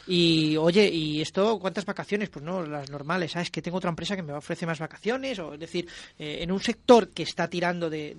[0.08, 2.28] Y oye, ¿y esto cuántas vacaciones?
[2.28, 3.52] Pues no, las normales, ¿sabes?
[3.52, 5.86] Que tengo otra empresa que me ofrece más vacaciones, o es decir,
[6.18, 8.16] eh, en un sector que está tirando de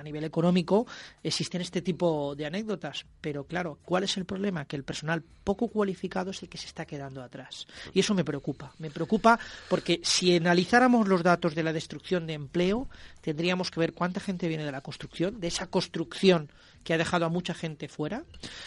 [0.00, 0.86] a nivel económico
[1.22, 3.06] existen este tipo de anécdotas.
[3.20, 4.64] Pero claro, ¿cuál es el problema?
[4.64, 7.66] Que el personal poco cualificado es el que se está quedando atrás.
[7.92, 8.72] Y eso me preocupa.
[8.78, 12.88] Me preocupa porque si analizáramos los datos de la destrucción de empleo,
[13.20, 16.50] tendríamos que ver cuánta gente viene de la construcción, de esa construcción
[16.84, 18.24] que ha dejado a mucha gente fuera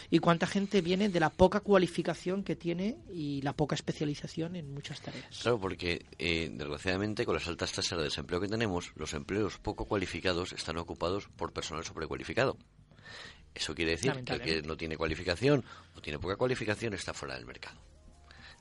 [0.10, 4.74] y cuánta gente viene de la poca cualificación que tiene y la poca especialización en
[4.74, 5.40] muchas tareas.
[5.42, 9.86] Claro, porque eh, desgraciadamente con las altas tasas de desempleo que tenemos, los empleos poco
[9.86, 12.58] cualificados están ocupados por personal sobrecualificado.
[13.56, 15.64] Eso quiere decir que el que no tiene cualificación
[15.96, 17.80] o tiene poca cualificación está fuera del mercado.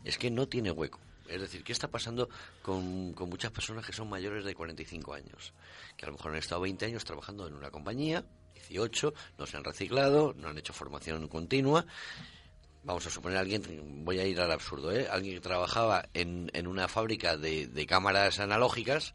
[0.04, 1.00] Es que no tiene hueco.
[1.28, 2.28] Es decir, ¿qué está pasando
[2.60, 5.54] con, con, muchas personas que son mayores de 45 años?
[5.96, 8.22] Que a lo mejor han estado 20 años trabajando en una compañía,
[8.68, 11.86] 18, no se han reciclado, no han hecho formación continua.
[12.84, 15.06] Vamos a suponer alguien, voy a ir al absurdo, ¿eh?
[15.08, 19.14] alguien que trabajaba en, en una fábrica de, cámaras analógicas,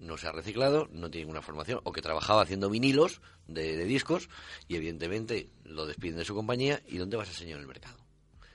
[0.00, 3.84] no se ha reciclado, no tiene ninguna formación, o que trabajaba haciendo vinilos de, de,
[3.84, 4.28] discos
[4.66, 8.03] y evidentemente lo despiden de su compañía y ¿dónde vas a enseñar en el mercado?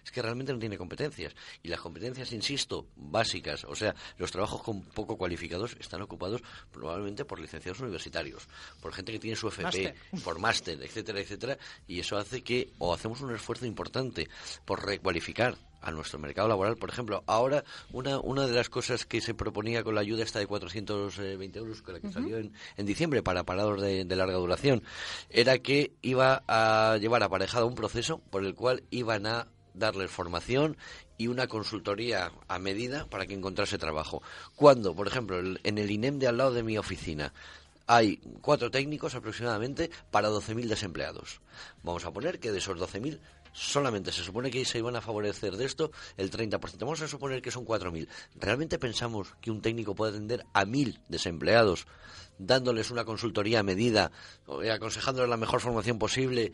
[0.09, 1.35] Es que realmente no tiene competencias.
[1.61, 6.41] Y las competencias, insisto, básicas, o sea, los trabajos con poco cualificados están ocupados
[6.71, 8.47] probablemente por licenciados universitarios,
[8.81, 9.93] por gente que tiene su FP,
[10.23, 14.27] por máster, etcétera, etcétera, y eso hace que o hacemos un esfuerzo importante
[14.65, 16.77] por recualificar a nuestro mercado laboral.
[16.77, 20.39] Por ejemplo, ahora una, una de las cosas que se proponía con la ayuda esta
[20.39, 24.37] de 420 euros, con la que salió en, en, diciembre para parados de, de, larga
[24.37, 24.83] duración,
[25.29, 29.47] era que iba a llevar aparejado un proceso por el cual iban a
[29.79, 30.77] darles formación
[31.17, 34.21] y una consultoría a medida para que encontrase trabajo.
[34.55, 37.33] Cuando, por ejemplo, en el INEM de al lado de mi oficina
[37.87, 41.41] hay cuatro técnicos aproximadamente para 12.000 desempleados.
[41.81, 43.19] Vamos a poner que de esos 12.000
[43.51, 46.59] solamente se supone que se iban a favorecer de esto el 30%.
[46.81, 48.07] Vamos a suponer que son 4.000.
[48.35, 51.87] ¿Realmente pensamos que un técnico puede atender a 1.000 desempleados
[52.37, 54.11] dándoles una consultoría a medida,
[54.71, 56.53] aconsejándoles la mejor formación posible?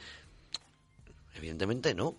[1.36, 2.16] Evidentemente no.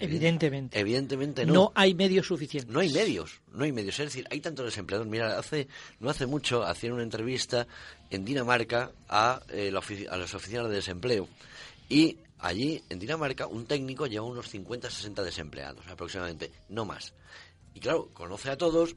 [0.00, 0.80] Evidentemente.
[0.80, 1.52] Evidentemente no.
[1.52, 2.72] No hay medios suficientes.
[2.72, 3.98] No hay medios, no hay medios.
[4.00, 5.06] Es decir, hay tantos desempleados.
[5.06, 5.68] Mira, hace
[6.00, 7.66] no hace mucho hacían una entrevista
[8.10, 9.72] en Dinamarca a, eh,
[10.10, 11.28] a las oficinas de desempleo
[11.88, 17.12] y allí en Dinamarca un técnico lleva unos 50, 60 desempleados aproximadamente, no más.
[17.74, 18.96] Y claro, conoce a todos,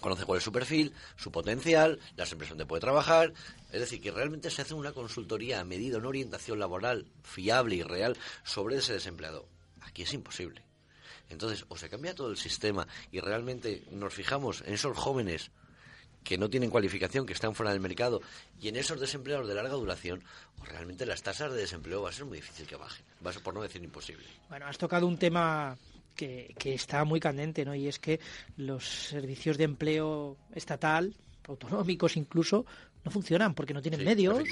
[0.00, 3.32] conoce cuál es su perfil, su potencial, las empresas donde puede trabajar.
[3.72, 7.82] Es decir, que realmente se hace una consultoría a medida, una orientación laboral fiable y
[7.82, 9.46] real sobre ese desempleado
[9.88, 10.62] Aquí es imposible.
[11.28, 15.50] Entonces, o se cambia todo el sistema y realmente nos fijamos en esos jóvenes
[16.24, 18.20] que no tienen cualificación, que están fuera del mercado,
[18.60, 20.22] y en esos desempleados de larga duración,
[20.60, 23.32] o realmente las tasas de desempleo va a ser muy difícil que bajen, va a
[23.32, 24.26] ser por no decir imposible.
[24.48, 25.78] Bueno, has tocado un tema
[26.14, 27.74] que está muy candente, ¿no?
[27.74, 28.20] Y es que
[28.56, 31.14] los servicios de empleo estatal,
[31.46, 32.66] autonómicos incluso,
[33.04, 34.42] no funcionan porque no tienen medios,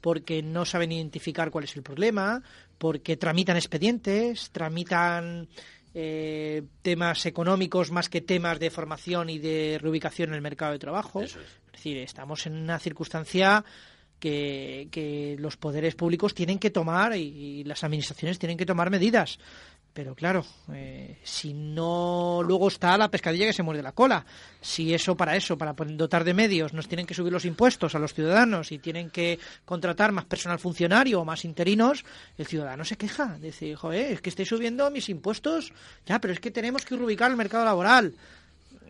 [0.00, 2.42] porque no saben identificar cuál es el problema,
[2.78, 5.48] porque tramitan expedientes, tramitan
[5.94, 10.78] eh, temas económicos más que temas de formación y de reubicación en el mercado de
[10.78, 11.22] trabajo.
[11.22, 11.36] Es.
[11.70, 13.64] decir, estamos en una circunstancia
[14.18, 19.38] que, que, los poderes públicos tienen que tomar y, las administraciones tienen que tomar medidas.
[19.94, 24.24] Pero claro, eh, si no, luego está la pescadilla que se muerde la cola.
[24.60, 27.98] Si eso para eso, para dotar de medios, nos tienen que subir los impuestos a
[27.98, 32.06] los ciudadanos y tienen que contratar más personal funcionario o más interinos,
[32.38, 33.36] el ciudadano se queja.
[33.38, 35.72] Dice, joder, es que estoy subiendo mis impuestos,
[36.06, 38.14] ya, pero es que tenemos que ubicar el mercado laboral.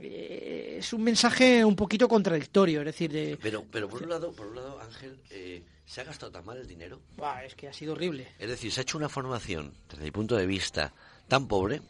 [0.01, 3.38] Eh, es un mensaje un poquito contradictorio, es decir, de...
[3.43, 5.62] Pero, pero por un lado, por un lado, Ángel, eh,
[5.93, 7.03] ¿Se ha gastado tan mal el dinero?
[7.45, 8.27] es que ha sido horrible.
[8.39, 10.95] Es decir, se ha hecho una formación, desde mi punto de vista,
[11.29, 11.83] tan pobre.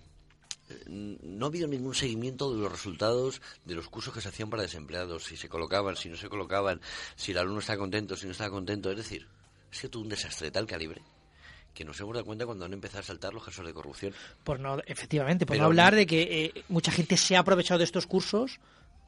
[0.70, 4.50] Eh, no ha habido ningún seguimiento de los resultados de los cursos que se hacían
[4.50, 6.80] para desempleados, si se colocaban, si no se colocaban,
[7.14, 8.90] si el alumno está contento, si no está contento.
[8.90, 9.28] Es decir,
[9.70, 11.00] ha sido todo un desastre de tal calibre
[11.72, 14.12] que nos hemos dado cuenta cuando han empezado a saltar los casos de corrupción.
[14.42, 17.84] Por no, efectivamente, por no hablar de que eh, mucha gente se ha aprovechado de
[17.84, 18.58] estos cursos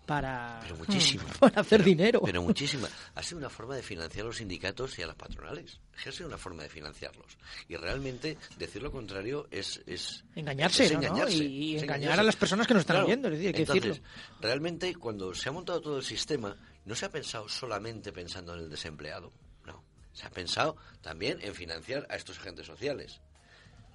[0.07, 0.77] para, pero
[1.41, 2.21] para hacer dinero.
[2.25, 2.89] Pero muchísima.
[3.15, 5.81] Ha sido una forma de financiar a los sindicatos y a las patronales.
[6.07, 7.39] Ha sido una forma de financiarlos.
[7.69, 9.81] Y realmente decir lo contrario es...
[9.87, 10.87] es engañarse,
[11.31, 13.29] Y, engañar a las personas que nos están viendo.
[13.29, 14.03] Es decir, Entonces,
[14.41, 18.61] realmente cuando se ha montado todo el sistema, no se ha pensado solamente pensando en
[18.61, 19.33] el desempleado.
[19.65, 19.83] No.
[20.13, 23.21] Se ha pensado también en financiar a estos agentes sociales.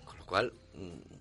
[0.05, 1.18] Con lo cual, mm,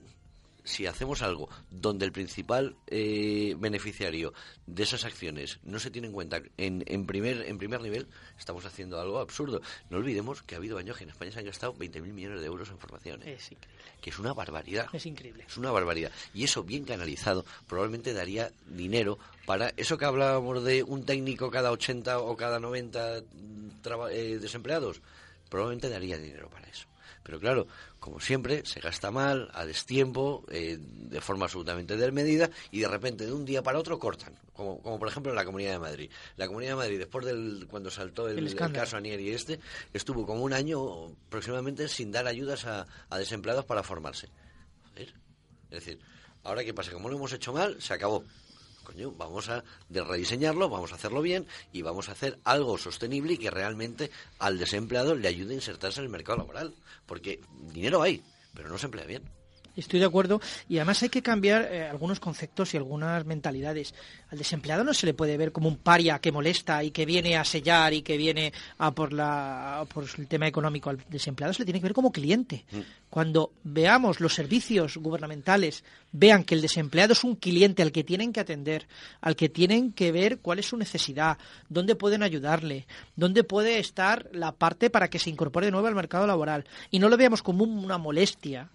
[0.69, 4.35] si hacemos algo donde el principal eh, beneficiario
[4.67, 8.07] de esas acciones no se tiene en cuenta en, en, primer, en primer nivel,
[8.39, 9.63] estamos haciendo algo absurdo.
[9.89, 12.47] No olvidemos que ha habido años que en España se han gastado 20.000 millones de
[12.47, 13.23] euros en formación.
[13.23, 13.35] ¿eh?
[13.35, 13.85] Es increíble.
[14.01, 14.89] Que es una barbaridad.
[14.93, 15.45] Es increíble.
[15.49, 16.13] Es una barbaridad.
[16.35, 21.73] Y eso bien canalizado probablemente daría dinero para eso que hablábamos de un técnico cada
[21.73, 23.23] 80 o cada 90
[24.11, 25.01] eh, desempleados.
[25.49, 26.87] Probablemente daría dinero para eso.
[27.29, 27.67] Pero claro,
[28.01, 33.27] como siempre, se gasta mal, a destiempo, eh, de forma absolutamente desmedida, y de repente,
[33.27, 34.35] de un día para otro, cortan.
[34.55, 36.11] Como, como por ejemplo en la Comunidad de Madrid.
[36.37, 39.61] La Comunidad de Madrid, después del cuando saltó el, caso Anieri este,
[39.93, 44.31] estuvo como un año aproximadamente sin dar ayudas a, a desempleados para formarse.
[44.97, 45.13] Es
[45.69, 46.01] decir,
[46.45, 48.25] ahora qué pasa, como lo hemos hecho mal, se acabó
[48.89, 53.39] coño, vamos a rediseñarlo, vamos a hacerlo bien y vamos a hacer algo sostenible y
[53.39, 56.75] que realmente al desempleado le ayude a insertarse en el mercado laboral.
[57.05, 58.23] Porque dinero hay,
[58.55, 59.38] pero no se emplea bien.
[59.79, 60.41] Estoy de acuerdo.
[60.69, 63.95] Y además hay que cambiar eh, algunos conceptos y algunas mentalidades.
[64.31, 67.37] Al desempleado no se le puede ver como un paria que molesta y que viene
[67.37, 70.91] a sellar y que viene a por, la, por el tema económico.
[70.91, 72.65] Al desempleado se le tiene que ver como cliente.
[72.73, 72.79] Mm.
[73.09, 78.33] Cuando veamos los servicios gubernamentales, vean que el desempleado es un cliente al que tienen
[78.33, 78.87] que atender,
[79.21, 81.39] al que tienen que ver cuál es su necesidad,
[81.69, 82.87] dónde pueden ayudarle,
[83.17, 86.65] dónde puede estar la parte para que se incorpore de nuevo al mercado laboral.
[86.91, 88.69] Y no lo veamos como una molestia,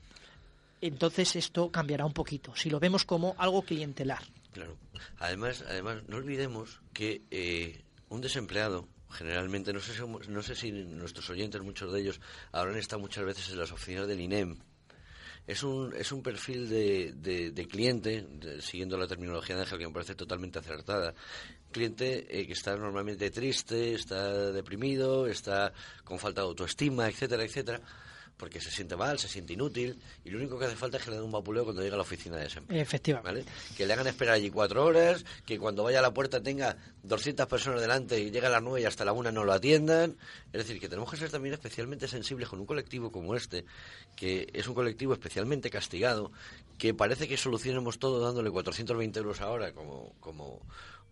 [0.87, 4.23] entonces esto cambiará un poquito, si lo vemos como algo clientelar.
[4.51, 4.77] Claro.
[5.19, 10.71] Además, además no olvidemos que eh, un desempleado generalmente, no sé, si, no sé si
[10.71, 12.19] nuestros oyentes, muchos de ellos,
[12.51, 14.57] habrán estado muchas veces en las oficinas del INEM,
[15.45, 18.25] es un, es un perfil de, de, cliente,
[18.61, 21.13] siguiendo la terminología de Ángel, que me parece totalmente acertada.
[21.69, 25.73] Cliente eh, que está normalmente triste, está deprimido, está
[26.05, 27.81] con falta de autoestima, etcétera, etcétera
[28.37, 31.11] porque se siente mal, se siente inútil, y lo único que hace falta es que
[31.11, 32.81] le den un vapuleo cuando llega a la oficina de desempleo.
[32.81, 33.45] Efectivamente.
[33.77, 37.47] Que le hagan esperar allí cuatro horas, que cuando vaya a la puerta tenga 200
[37.47, 40.17] personas delante y llega a las nueve y hasta la una no lo atiendan.
[40.51, 43.65] Es decir, que tenemos que ser también especialmente sensibles con un colectivo como este,
[44.15, 46.31] que es un colectivo especialmente castigado,
[46.77, 50.13] que parece que solucionemos todo dándole 420 euros ahora como...
[50.19, 50.61] como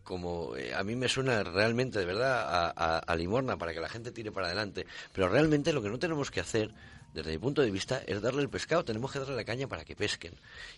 [0.04, 3.88] como eh, a mí me suena realmente de verdad a, a limorna para que la
[3.88, 6.74] gente tire para adelante, pero realmente lo que no tenemos que hacer
[7.14, 8.86] desde mi punto de vista, es darle el pescado.
[8.86, 10.34] Tenemos que darle la caña para que pesquen.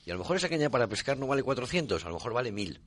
[0.05, 2.51] Y a lo mejor esa caña para pescar no vale 400, a lo mejor vale
[2.51, 2.81] 1000.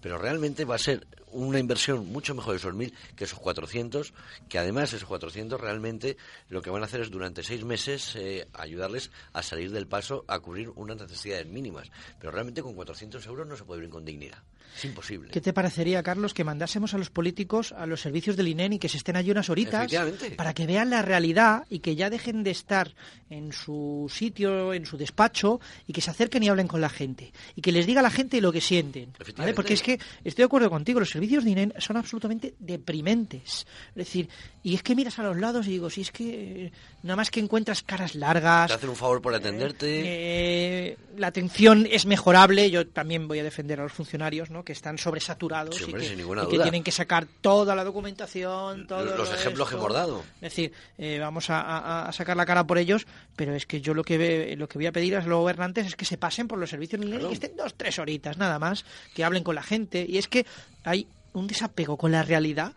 [0.00, 4.12] Pero realmente va a ser una inversión mucho mejor esos 1000 que esos 400,
[4.48, 6.16] que además esos 400 realmente
[6.48, 10.24] lo que van a hacer es durante seis meses eh, ayudarles a salir del paso
[10.28, 11.90] a cubrir unas necesidades mínimas.
[12.18, 14.42] Pero realmente con 400 euros no se puede vivir con dignidad.
[14.76, 15.30] Es imposible.
[15.30, 18.78] ¿Qué te parecería, Carlos, que mandásemos a los políticos a los servicios del INEN y
[18.78, 19.90] que se estén allí unas horitas
[20.36, 22.94] para que vean la realidad y que ya dejen de estar
[23.28, 27.32] en su sitio, en su despacho y que se acerquen y hablen con la gente
[27.54, 29.12] y que les diga a la gente lo que sienten?
[29.54, 33.66] Porque es que estoy de acuerdo contigo, los servicios de INEN son absolutamente deprimentes.
[33.90, 34.28] Es decir,
[34.62, 37.40] y es que miras a los lados y digo, si es que nada más que
[37.40, 38.68] encuentras caras largas.
[38.68, 40.02] Te hacen un favor por atenderte.
[40.04, 42.70] Eh, la atención es mejorable.
[42.70, 44.59] Yo también voy a defender a los funcionarios, ¿no?
[44.64, 49.76] Que están sobresaturados y, que, tienen que sacar toda la documentación, todos los ejemplos que
[49.76, 50.22] hemos dado.
[50.36, 53.06] Es decir, eh, vamos a, sacar la cara por ellos,
[53.36, 55.86] pero es que yo lo que ve, lo que voy a pedir a los gobernantes
[55.86, 58.84] es que se pasen por los servicios y que estén dos, tres horitas nada más,
[59.14, 60.04] que hablen con la gente.
[60.08, 60.46] Y es que
[60.84, 62.74] hay un desapego con la realidad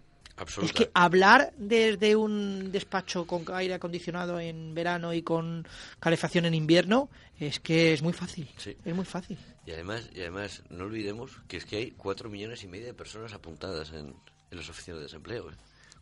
[0.62, 5.68] es que hablar desde un despacho con aire acondicionado en verano y con
[6.00, 7.10] calefacción en invierno
[7.40, 8.50] es que es muy fácil.
[8.84, 9.38] Es muy fácil.
[9.66, 12.94] Y además, y además no olvidemos que es que hay cuatro millones y medio de
[12.94, 14.16] personas apuntadas en,
[14.52, 15.50] en las oficinas de desempleo.
[15.50, 15.56] ¿eh?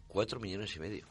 [0.07, 1.07] Cuatro millones y medio.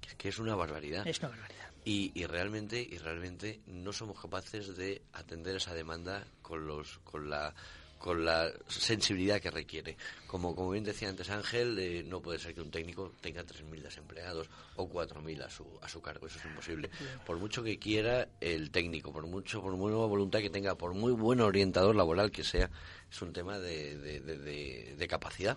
[0.00, 1.06] Que es que es una barbaridad.
[1.06, 1.70] Es una barbaridad.
[1.84, 7.28] Y, y, realmente y realmente no somos capaces de atender esa demanda con los con
[7.28, 7.54] la
[8.02, 9.96] con la sensibilidad que requiere.
[10.26, 13.80] Como, como bien decía antes Ángel, eh, no puede ser que un técnico tenga 3.000
[13.80, 16.90] desempleados o 4.000 a su, a su cargo, eso es imposible.
[17.24, 20.94] Por mucho que quiera el técnico, por mucho, por muy buena voluntad que tenga, por
[20.94, 22.68] muy buen orientador laboral que sea,
[23.08, 25.56] es un tema de, de, de capacidad.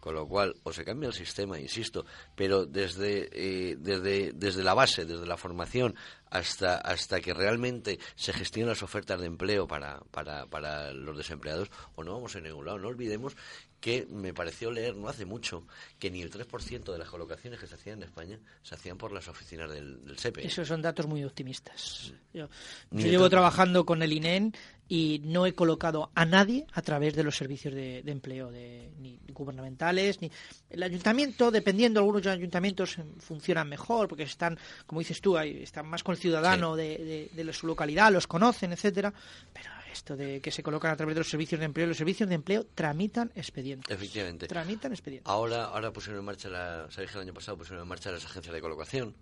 [0.00, 2.06] Con lo cual, o se cambia el sistema, insisto,
[2.36, 5.96] pero desde, eh, desde, desde la base, desde la formación,
[6.30, 11.70] hasta, hasta que realmente se gestionen las ofertas de empleo para, para, para los desempleados,
[11.94, 12.78] o no vamos en ningún lado.
[12.78, 13.36] No olvidemos
[13.80, 15.66] que me pareció leer no hace mucho
[15.98, 19.12] que ni el 3% de las colocaciones que se hacían en España se hacían por
[19.12, 20.46] las oficinas del, del SEPE.
[20.46, 22.12] Esos son datos muy optimistas.
[22.32, 22.48] Yo,
[22.90, 24.52] llevo trabajando con el INEN
[24.88, 29.20] y no he colocado a nadie a través de los servicios de, empleo, de, ni
[29.28, 30.30] gubernamentales, ni
[30.70, 36.16] el ayuntamiento, dependiendo, algunos ayuntamientos funcionan mejor porque están, como dices tú, están más con
[36.18, 39.12] ciudadano de, de, su localidad, los conocen, etcétera,
[39.52, 41.86] pero esto de que se colocan a través de los servicios de empleo.
[41.86, 43.94] Los servicios de empleo tramitan expedientes.
[43.94, 44.46] Efectivamente.
[44.46, 45.30] Tramitan expedientes.
[45.30, 48.54] Ahora, ahora pusieron en marcha, la, se el año pasado, pusieron en marcha las agencias
[48.54, 49.14] de colocación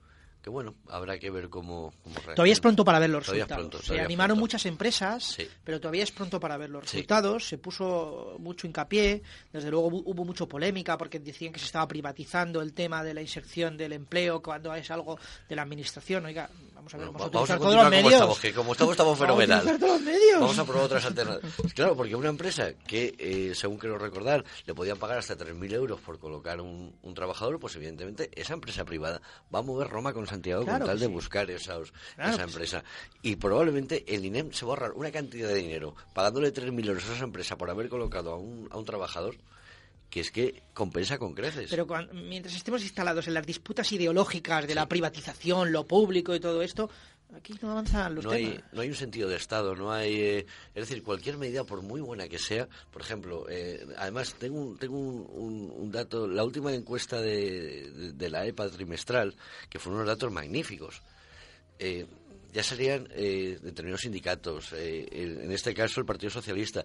[0.47, 1.93] que bueno, habrá que ver cómo,
[2.37, 3.85] Todavía es pronto para ver los resultados.
[3.85, 7.49] se animaron muchas empresas, pero todavía es pronto para ver los resultados.
[7.49, 12.63] Se puso mucho hincapié, desde luego hubo mucho polémica porque decían que se estaba privatizando
[12.63, 15.19] el tema de la inserción del empleo cuando es algo
[15.49, 16.27] de la administración.
[16.27, 18.13] Oiga, vamos a ver, vamos, a, vamos a todos los medios.
[18.13, 19.65] Estamos, que como estamos, estamos fenomenal.
[19.67, 20.41] Vamos a, todos los medios.
[20.41, 21.75] vamos a probar otras alternativas.
[21.75, 26.01] Claro, porque una empresa que, eh, según quiero recordar, le podían pagar hasta 3.000 euros
[26.01, 29.21] por colocar un, un trabajador, pues evidentemente esa empresa privada
[29.53, 31.81] va a mover Roma con Santiago con tal de buscar esa
[32.17, 32.85] empresa.
[33.23, 37.09] Y probablemente el INEM se va a ahorrar una cantidad de dinero pagándole 3.000 euros
[37.09, 39.37] a esa empresa por haber colocado a un, a un trabajador
[40.11, 41.69] que es que compensa con creces.
[41.69, 46.63] Pero mientras estemos instalados en las disputas ideológicas de la privatización, lo público y todo
[46.63, 46.89] esto,
[47.35, 50.21] aquí no avanzan los no Hay, no hay un sentido de Estado, no hay...
[50.21, 54.61] Eh, es decir, cualquier medida, por muy buena que sea, por ejemplo, eh, además tengo,
[54.61, 59.35] un, tengo un, dato, la última encuesta de, de, la EPA trimestral,
[59.69, 61.03] que fueron unos datos magníficos.
[61.79, 62.07] Eh,
[62.53, 66.85] ya serían eh, determinados sindicatos, eh, en este caso el Partido Socialista,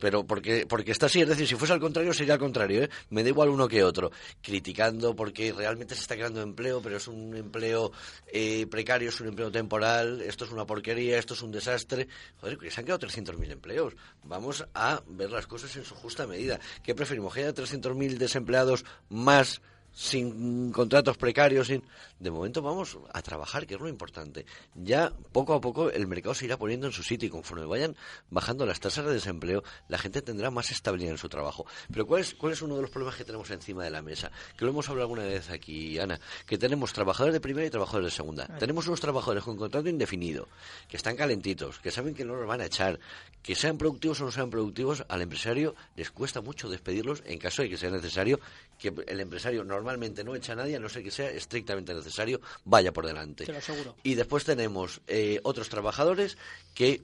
[0.00, 2.90] pero porque, porque está así, es decir, si fuese al contrario sería al contrario, ¿eh?
[3.10, 4.10] me da igual uno que otro,
[4.40, 7.92] criticando porque realmente se está creando empleo, pero es un empleo
[8.26, 12.08] eh, precario, es un empleo temporal, esto es una porquería, esto es un desastre,
[12.40, 13.94] joder, se han quedado 300.000 empleos,
[14.24, 17.34] vamos a ver las cosas en su justa medida, ¿qué preferimos?
[17.34, 19.60] ¿Que haya 300.000 desempleados más
[19.92, 21.82] sin contratos precarios, sin...
[22.18, 24.46] de momento vamos a trabajar, que es lo importante.
[24.74, 27.96] Ya poco a poco el mercado se irá poniendo en su sitio y conforme vayan
[28.30, 31.66] bajando las tasas de desempleo, la gente tendrá más estabilidad en su trabajo.
[31.92, 34.30] Pero ¿cuál es, cuál es uno de los problemas que tenemos encima de la mesa?
[34.56, 38.12] Que lo hemos hablado alguna vez aquí, Ana, que tenemos trabajadores de primera y trabajadores
[38.12, 38.46] de segunda.
[38.58, 40.48] Tenemos unos trabajadores con contrato indefinido,
[40.88, 42.98] que están calentitos, que saben que no los van a echar,
[43.42, 47.62] que sean productivos o no sean productivos, al empresario les cuesta mucho despedirlos en caso
[47.62, 48.40] de que sea necesario
[48.82, 52.40] que el empresario normalmente no echa a nadie, a no ser que sea estrictamente necesario,
[52.64, 53.46] vaya por delante.
[53.46, 53.94] Te lo aseguro.
[54.02, 56.36] Y después tenemos eh, otros trabajadores
[56.74, 57.00] que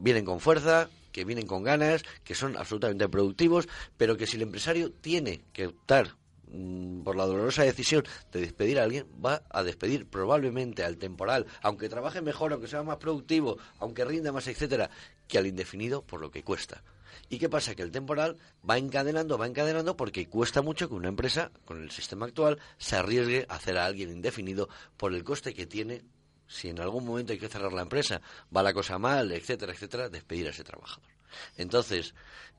[0.00, 4.42] vienen con fuerza, que vienen con ganas, que son absolutamente productivos, pero que si el
[4.42, 6.16] empresario tiene que optar
[6.48, 11.46] mm, por la dolorosa decisión de despedir a alguien, va a despedir probablemente al temporal,
[11.62, 14.90] aunque trabaje mejor, aunque sea más productivo, aunque rinda más, etcétera,
[15.28, 16.82] que al indefinido por lo que cuesta.
[17.28, 17.74] ¿Y qué pasa?
[17.74, 21.90] Que el temporal va encadenando, va encadenando porque cuesta mucho que una empresa, con el
[21.90, 26.02] sistema actual, se arriesgue a hacer a alguien indefinido por el coste que tiene
[26.46, 28.22] si en algún momento hay que cerrar la empresa,
[28.54, 31.10] va la cosa mal, etcétera, etcétera, despedir a ese trabajador.
[31.58, 32.14] Entonces,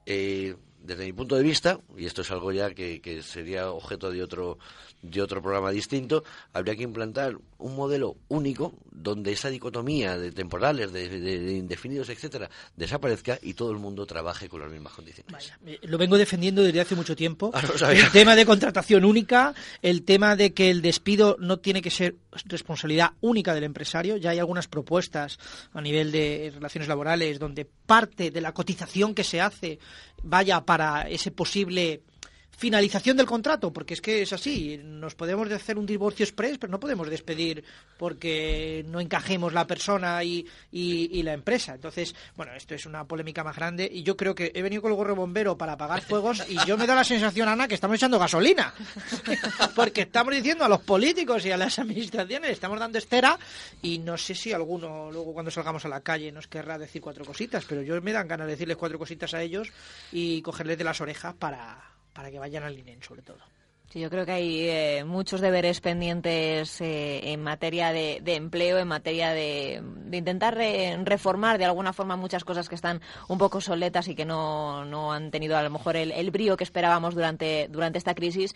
[0.06, 4.12] eh, desde mi punto de vista, y esto es algo ya que, que, sería objeto
[4.12, 4.58] de otro,
[5.02, 6.24] de otro programa distinto,
[6.54, 12.10] habría que implantar un modelo único donde esa dicotomía de temporales, de, de, de indefinidos,
[12.10, 15.32] etcétera, desaparezca y todo el mundo trabaje con las mismas condiciones.
[15.32, 17.52] Vaya, lo vengo defendiendo desde hace mucho tiempo.
[17.54, 21.82] Ah, no el tema de contratación única, el tema de que el despido no tiene
[21.82, 22.16] que ser
[22.46, 24.18] responsabilidad única del empresario.
[24.18, 25.40] Ya hay algunas propuestas
[25.74, 29.80] a nivel de relaciones laborales donde parte de la cotización que se hace
[30.24, 32.02] vaya para ese posible
[32.60, 36.70] finalización del contrato, porque es que es así, nos podemos hacer un divorcio express, pero
[36.70, 37.64] no podemos despedir
[37.98, 41.76] porque no encajemos la persona y, y, la empresa.
[41.76, 44.92] Entonces, bueno, esto es una polémica más grande y yo creo que he venido con
[44.92, 47.96] el gorro bombero para apagar fuegos y yo me da la sensación, Ana, que estamos
[47.96, 48.74] echando gasolina,
[49.76, 53.40] porque estamos diciendo a los políticos y a las administraciones, estamos dando estera
[53.82, 57.24] y no sé si alguno luego cuando salgamos a la calle nos querrá decir cuatro
[57.24, 59.72] cositas, pero yo me dan ganas de decirles cuatro cositas a ellos
[60.12, 63.40] y cogerles de las orejas para para que vayan al INEN sobre todo.
[63.90, 68.78] Sí, yo creo que hay eh, muchos deberes pendientes eh, en materia de, de, empleo,
[68.78, 73.40] en materia de, de intentar re, reformar de alguna forma muchas cosas que están un
[73.40, 76.64] poco soletas y que no, no han tenido a lo mejor el, el brío que
[76.64, 78.54] esperábamos durante, durante esta crisis.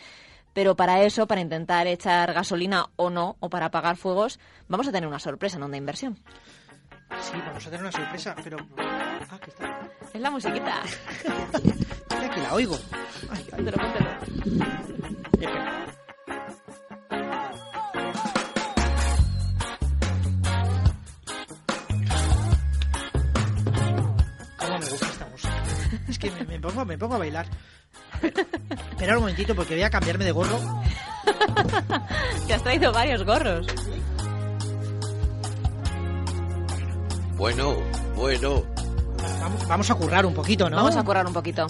[0.53, 4.91] Pero para eso, para intentar echar gasolina o no, o para apagar fuegos, vamos a
[4.91, 6.19] tener una sorpresa en Onda Inversión.
[7.21, 8.57] Sí, vamos a tener una sorpresa, pero...
[9.29, 9.39] Ah.
[10.13, 10.81] Es la musiquita.
[12.09, 12.77] Mira que la oigo.
[13.29, 13.43] Ay.
[13.49, 14.09] Póntelo, póntelo.
[15.31, 15.85] Espera.
[24.57, 25.63] ¿Cómo me gusta esta música?
[26.07, 27.45] Es que me, me, pongo, me pongo a bailar.
[28.91, 30.59] Espera un momentito porque voy a cambiarme de gorro.
[32.47, 33.67] Te has traído varios gorros.
[37.35, 37.75] Bueno,
[38.15, 38.72] bueno.
[39.67, 40.77] Vamos, a currar un poquito, ¿no?
[40.77, 41.67] Vamos a currar un poquito.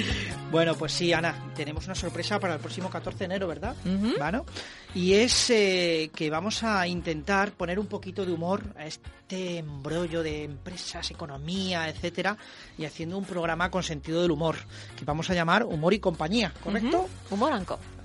[0.50, 3.74] bueno, pues sí, Ana, tenemos una sorpresa para el próximo 14 de enero, ¿verdad?
[3.84, 4.18] Uh -huh.
[4.18, 4.46] ¿Bueno?
[4.94, 10.22] Y es eh, que vamos a intentar poner un poquito de humor a este embrollo
[10.22, 12.36] de empresas, economía, etcétera,
[12.78, 14.56] y haciendo un programa con sentido del humor,
[14.96, 17.02] que vamos a llamar Humor y Compañía, ¿correcto?
[17.02, 17.34] Uh -huh.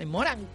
[0.03, 0.47] Humor and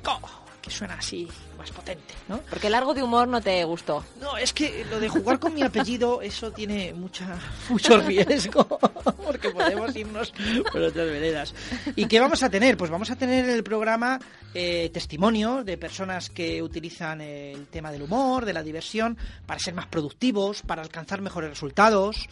[0.62, 2.38] Que suena así más potente, ¿no?
[2.48, 4.04] Porque largo de humor no te gustó.
[4.20, 7.36] No, es que lo de jugar con mi apellido, eso tiene mucha,
[7.68, 8.64] mucho riesgo,
[9.26, 10.32] porque podemos irnos
[10.70, 11.54] por otras veredas.
[11.96, 12.76] ¿Y qué vamos a tener?
[12.76, 14.20] Pues vamos a tener el programa
[14.54, 19.74] eh, testimonios de personas que utilizan el tema del humor, de la diversión, para ser
[19.74, 22.28] más productivos, para alcanzar mejores resultados.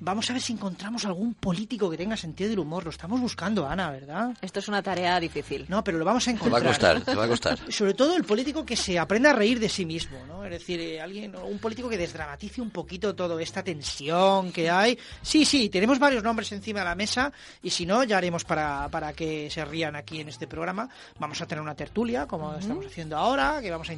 [0.00, 2.84] Vamos a ver si encontramos algún político que tenga sentido del humor.
[2.84, 4.36] Lo estamos buscando, Ana, ¿verdad?
[4.40, 5.66] Esto es una tarea difícil.
[5.68, 6.60] No, pero lo vamos a encontrar.
[6.60, 7.58] Te va a costar, te va a costar.
[7.72, 10.44] Sobre todo el político que se aprenda a reír de sí mismo, ¿no?
[10.44, 14.96] Es decir, eh, alguien, un político que desdramatice un poquito toda esta tensión que hay.
[15.20, 18.88] Sí, sí, tenemos varios nombres encima de la mesa y si no, ya haremos para,
[18.90, 20.88] para que se rían aquí en este programa.
[21.18, 22.60] Vamos a tener una tertulia, como uh -huh.
[22.60, 23.94] estamos haciendo ahora, que vamos a,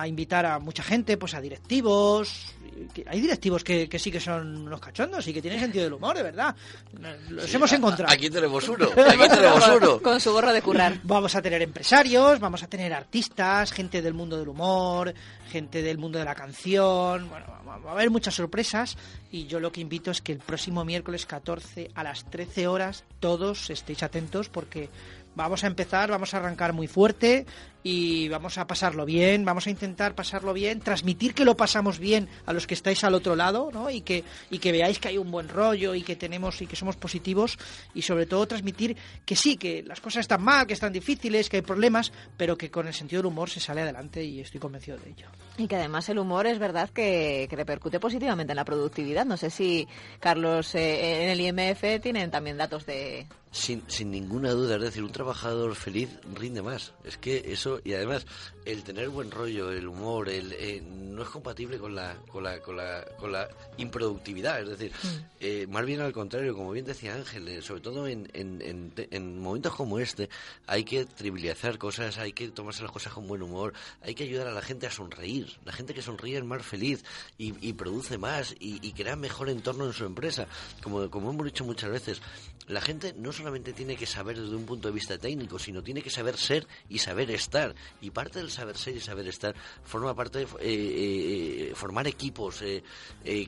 [0.00, 2.54] a, invitar a mucha gente, pues a directivos.
[3.06, 6.16] Hay directivos que, que sí que son los cachondos y que tienen sentido del humor,
[6.16, 6.54] de verdad.
[7.30, 8.12] Los sí, hemos encontrado.
[8.12, 10.02] Aquí tenemos uno, aquí tenemos uno.
[10.02, 10.98] Con su gorro de currar.
[11.04, 15.14] Vamos a tener empresarios, vamos a tener artistas, gente del mundo del humor,
[15.50, 17.30] gente gente del mundo de la canción.
[17.30, 18.98] Bueno, va a haber muchas sorpresas
[19.30, 23.04] y yo lo que invito es que el próximo miércoles 14 a las 13 horas
[23.20, 24.90] todos estéis atentos porque
[25.34, 27.46] vamos a empezar, vamos a arrancar muy fuerte
[27.88, 32.28] y vamos a pasarlo bien, vamos a intentar pasarlo bien, transmitir que lo pasamos bien
[32.44, 33.90] a los que estáis al otro lado, ¿no?
[33.90, 36.74] Y que, y que veáis que hay un buen rollo y que tenemos y que
[36.74, 37.56] somos positivos
[37.94, 41.58] y sobre todo transmitir que sí, que las cosas están mal, que están difíciles, que
[41.58, 44.98] hay problemas, pero que con el sentido del humor se sale adelante y estoy convencido
[44.98, 45.28] de ello.
[45.56, 49.24] Y que además el humor es verdad que, repercute positivamente en la productividad.
[49.24, 49.86] No sé si,
[50.18, 53.28] Carlos, eh, en el IMF tienen también datos de...
[53.52, 56.92] Sin, sin ninguna duda, es decir, un trabajador feliz rinde más.
[57.04, 58.26] Es que eso y además
[58.64, 62.60] el tener buen rollo, el humor, el, eh, no es compatible con la, con la,
[62.60, 64.60] con la, con la improductividad.
[64.60, 65.08] Es decir, mm.
[65.40, 69.38] eh, más bien al contrario, como bien decía Ángel, eh, sobre todo en, en, en,
[69.40, 70.28] momentos como este,
[70.66, 73.72] hay que trivializar cosas, hay que tomarse las cosas con buen humor,
[74.02, 75.56] hay que ayudar a la gente a sonreír.
[75.64, 77.04] La gente que sonríe es más feliz
[77.38, 80.48] y, y produce más y, y, crea mejor entorno en su empresa.
[80.82, 82.20] Como, como hemos dicho muchas veces,
[82.68, 86.02] la gente no solamente tiene que saber desde un punto de vista técnico, sino tiene
[86.02, 87.74] que saber ser y saber estar.
[88.00, 89.54] Y parte del saber ser y saber estar
[89.84, 92.82] forma parte de eh, eh, formar equipos, eh,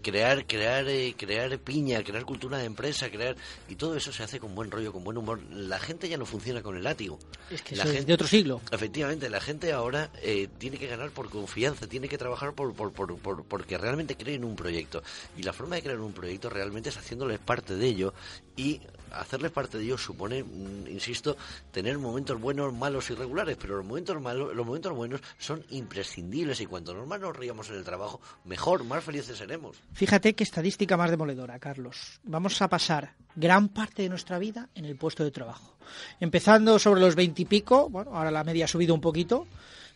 [0.02, 3.36] crear, crear, crear piña, crear cultura de empresa, crear
[3.68, 5.40] y todo eso se hace con buen rollo, con buen humor.
[5.50, 7.18] La gente ya no funciona con el látigo.
[7.50, 8.60] Es que la gente, de otro siglo.
[8.70, 10.10] Efectivamente, la gente ahora
[10.58, 14.44] tiene que ganar por confianza, tiene que trabajar por, por, por, porque realmente cree en
[14.44, 15.02] un proyecto.
[15.36, 18.14] Y la forma de crear un proyecto realmente es haciéndoles parte de ello
[18.56, 18.80] y
[19.12, 21.36] hacerles parte de ello supone, mm, insisto,
[21.70, 26.60] tener momentos buenos, malos y regulares, pero los momentos malos, los momentos buenos son imprescindibles
[26.60, 29.76] y cuanto más nos ríamos en el trabajo, mejor, más felices seremos.
[29.92, 32.20] Fíjate qué estadística más demoledora, Carlos.
[32.24, 35.76] Vamos a pasar gran parte de nuestra vida en el puesto de trabajo.
[36.20, 39.46] Empezando sobre los veintipico, bueno, ahora la media ha subido un poquito.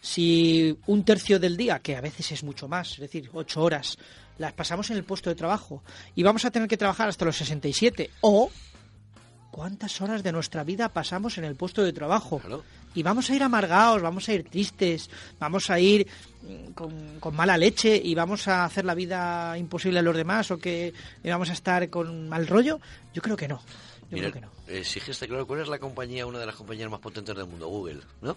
[0.00, 3.96] Si un tercio del día, que a veces es mucho más, es decir, ocho horas,
[4.38, 5.82] las pasamos en el puesto de trabajo
[6.14, 8.50] y vamos a tener que trabajar hasta los 67 o
[9.52, 12.40] ¿cuántas horas de nuestra vida pasamos en el puesto de trabajo?
[12.94, 16.08] Y vamos a ir amargados, vamos a ir tristes, vamos a ir
[16.42, 16.72] mm,
[17.20, 20.92] con, mala leche y vamos a hacer la vida imposible a los demás o que
[21.22, 22.80] vamos a estar con mal rollo.
[23.14, 23.62] Yo creo que no.
[24.10, 24.50] Yo creo que no.
[24.66, 24.82] Eh,
[25.26, 27.68] claro, ¿cuál es la compañía, una de las compañías más potentes del mundo?
[27.68, 28.36] Google, ¿no?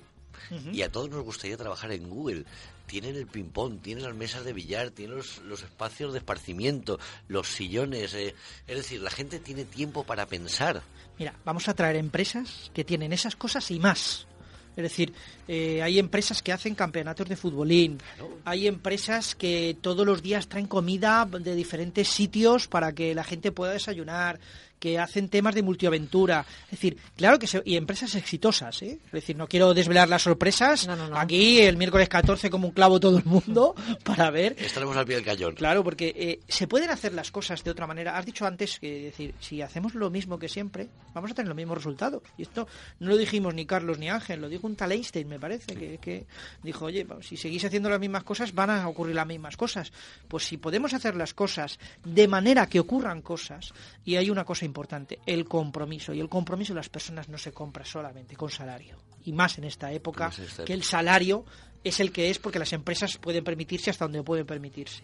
[0.71, 2.45] Y a todos nos gustaría trabajar en Google.
[2.85, 8.13] Tienen el ping-pong, tienen las mesas de billar, tienen los, espacios de esparcimiento, los sillones.
[8.13, 8.35] Eh,
[8.67, 10.83] es decir, la gente tiene tiempo para pensar.
[11.17, 14.27] Mira, vamos a traer empresas que tienen esas cosas y más.
[14.75, 15.13] Es decir,
[15.47, 17.97] eh, hay empresas que hacen campeonatos de futbolín,
[18.43, 23.53] hay empresas que todos los días traen comida de diferentes sitios para que la gente
[23.53, 24.39] pueda desayunar,
[24.79, 26.45] que hacen temas de multiaventura.
[26.65, 28.99] Es decir, claro que se, y empresas exitosas, ¿eh?
[29.05, 30.87] Es decir, no quiero desvelar las sorpresas.
[31.13, 34.55] Aquí el miércoles 14 como un clavo todo el mundo para ver.
[34.59, 35.55] Estaremos al pie del cañón.
[35.55, 38.17] Claro, porque eh, se pueden hacer las cosas de otra manera.
[38.17, 41.57] Has dicho antes que decir, si hacemos lo mismo que siempre, vamos a tener los
[41.57, 42.21] mismos resultados.
[42.37, 42.67] Y esto
[42.99, 45.97] no lo dijimos ni Carlos ni Ángel, lo dijo un tal Einstein, me parece, que,
[45.97, 46.25] que
[46.63, 49.91] dijo, oye, si seguís haciendo las mismas cosas, van a ocurrir las mismas cosas.
[50.27, 53.73] Pues si podemos hacer las cosas de manera que ocurran cosas,
[54.03, 56.13] y hay una cosa importante, importante, el compromiso.
[56.13, 58.97] Y el compromiso de las personas no se compra solamente con salario.
[59.23, 60.31] Y más en esta época,
[60.65, 61.45] que el salario
[61.83, 65.03] es el que es porque las empresas pueden permitirse hasta donde pueden permitirse.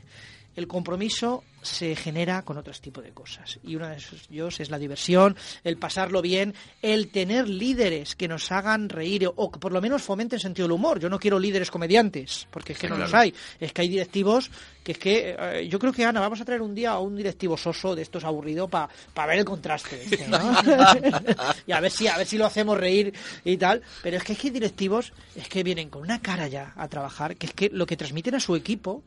[0.56, 3.60] El compromiso se genera con otros tipos de cosas.
[3.64, 3.98] Y una de
[4.30, 9.52] ellos es la diversión, el pasarlo bien, el tener líderes que nos hagan reír o
[9.52, 11.00] que por lo menos fomenten sentido del humor.
[11.00, 13.34] Yo no quiero líderes comediantes, porque es que no los hay.
[13.60, 14.50] Es que hay directivos
[14.84, 17.16] que es que eh, yo creo que Ana, vamos a traer un día a un
[17.16, 18.90] directivo soso de estos aburrido para
[19.28, 20.02] ver el contraste.
[21.68, 23.14] y a ver si a ver si lo hacemos reír
[23.46, 23.84] y tal.
[24.02, 26.88] Pero es que es que hay directivos es que vienen con una cara ya a
[26.88, 29.04] trabajar, que es que lo que transmiten a su equipo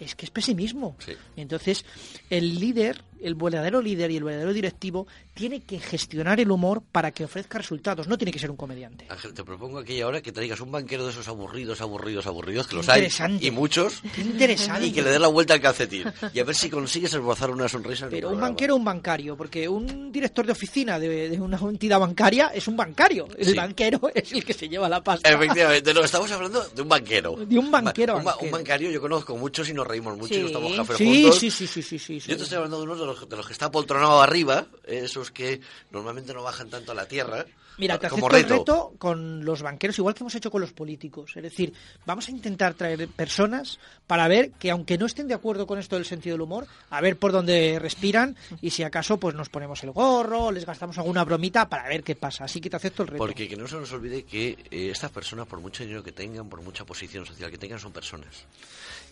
[0.00, 0.96] es que es pesimismo.
[1.36, 1.84] Entonces,
[2.30, 7.10] el líder, el verdadero líder y el verdadero directivo tiene que gestionar el humor para
[7.10, 9.06] que ofrezca resultados, no tiene que ser un comediante.
[9.08, 12.76] Ángel, te propongo aquí ahora que traigas un banquero de esos aburridos, aburridos, aburridos, que
[12.76, 13.08] los hay,
[13.40, 14.86] y muchos, interesante.
[14.86, 17.68] y que le dé la vuelta al calcetín, y a ver si consigues esbozar una
[17.68, 18.08] sonrisa.
[18.10, 22.48] Pero un banquero o un bancario, porque un director de oficina de, una entidad bancaria
[22.54, 25.30] es un bancario, el banquero es el que se lleva la pasta.
[25.30, 27.36] Efectivamente, no, estamos hablando de un banquero.
[27.36, 28.16] De un banquero.
[28.16, 28.90] Un, banquero.
[28.90, 31.38] yo conozco muchos y nos reímos mucho y nos tomamos café sí, juntos.
[31.38, 33.46] Sí, sí, sí, sí, sí, Yo te estoy hablando de uno de los, de los
[33.46, 37.46] que está poltronado arriba, esos que normalmente no bajan tanto a la tierra.
[37.78, 38.58] Mira, te como acepto el reto.
[38.58, 41.32] reto con los banqueros, igual que hemos hecho con los políticos.
[41.36, 41.74] Es decir,
[42.06, 45.96] vamos a intentar traer personas para ver que, aunque no estén de acuerdo con esto
[45.96, 49.82] del sentido del humor, a ver por dónde respiran y si acaso pues nos ponemos
[49.84, 52.44] el gorro, les gastamos alguna bromita para ver qué pasa.
[52.44, 53.18] Así que te acepto el reto.
[53.18, 56.48] Porque que no se nos olvide que eh, estas personas, por mucho dinero que tengan,
[56.48, 58.46] por mucha posición social que tengan, son personas.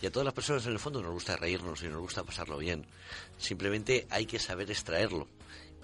[0.03, 2.59] Y a todas las personas, en el fondo, nos gusta reírnos y nos gusta pasarlo
[2.59, 2.85] bien.
[3.39, 5.27] Simplemente hay que saber extraerlo.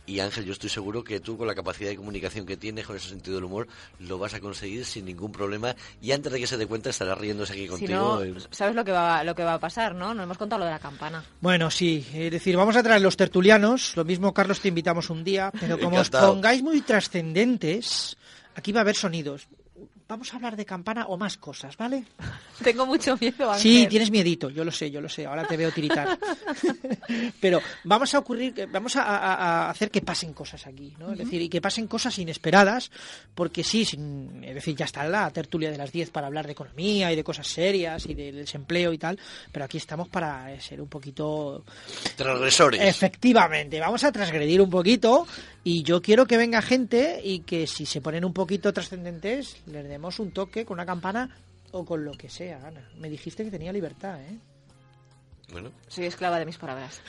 [0.07, 2.97] Y Ángel, yo estoy seguro que tú, con la capacidad de comunicación que tienes, con
[2.97, 3.69] ese sentido del humor,
[4.01, 5.77] lo vas a conseguir sin ningún problema.
[6.03, 8.17] Y antes de que se dé cuenta, estará riéndose aquí Si contigo.
[8.17, 10.13] no, eh, ¿sabes lo que va lo que va a pasar, no?
[10.13, 11.23] No hemos contado lo de la campana.
[11.41, 15.23] Bueno, sí, es decir, vamos a traer los tertulianos, lo mismo Carlos te invitamos un
[15.23, 18.17] día, pero como os pongáis muy trascendentes,
[18.57, 19.47] aquí va a haber sonidos.
[20.11, 22.03] Vamos a hablar de campana o más cosas, ¿vale?
[22.65, 23.63] Tengo mucho miedo, Ángel.
[23.63, 26.19] Sí, tienes miedito, yo lo sé, yo lo sé, ahora te veo tiritar.
[27.41, 29.35] Pero vamos a ocurrir, vamos a, a-
[29.67, 31.13] a hacer que pasen cosas aquí, ¿no?
[31.13, 32.91] Es decir, y que pasen cosas inesperadas,
[33.37, 36.53] porque sí, sin- es decir, ya está la tertulia de las 10 para hablar de
[36.53, 39.17] economía y de cosas serias y del desempleo y tal,
[39.53, 41.65] pero aquí estamos para eh, ser un poquito
[42.17, 42.81] transgresores.
[42.83, 45.27] Efectivamente, vamos a transgredir un poquito
[45.63, 49.87] y yo quiero que venga gente y que si se ponen un poquito trascendentes les
[49.89, 51.31] demos un toque con una campana
[51.73, 52.89] o con lo que sea, Ana.
[52.99, 54.39] Me dijiste que tenía libertad, ¿eh?
[55.53, 57.01] Bueno, Soy esclava de mis palabras.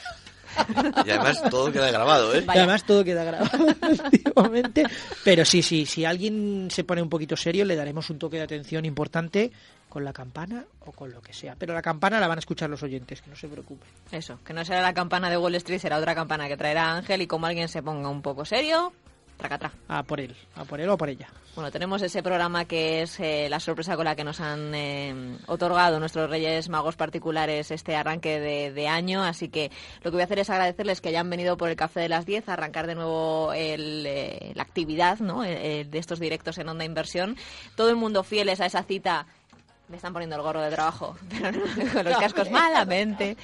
[1.05, 2.43] y además todo queda grabado, ¿eh?
[2.45, 4.83] Y además todo queda grabado, efectivamente.
[5.23, 8.43] Pero sí, sí, si alguien se pone un poquito serio le daremos un toque de
[8.43, 9.51] atención importante
[9.89, 11.55] con la campana o con lo que sea.
[11.57, 13.87] Pero la campana la van a escuchar los oyentes, que no se preocupen.
[14.11, 17.21] Eso, que no será la campana de Wall Street, será otra campana que traerá Ángel
[17.21, 18.93] y como alguien se ponga un poco serio,
[19.41, 19.71] tracatrá.
[19.87, 21.27] A por él, a por él o por ella.
[21.55, 25.37] Bueno, tenemos ese programa que es eh, la sorpresa con la que nos han eh,
[25.47, 29.71] otorgado nuestros Reyes Magos particulares este arranque de, de año, así que
[30.03, 32.25] lo que voy a hacer es agradecerles que hayan venido por el Café de las
[32.25, 35.41] 10 a arrancar de nuevo el, eh, la actividad ¿no?
[35.41, 37.35] De estos directos en Onda Inversión.
[37.75, 39.25] Todo el mundo fieles a esa cita
[39.91, 41.59] me están poniendo el gorro de trabajo, pero no,
[41.93, 43.37] con los cascos malamente.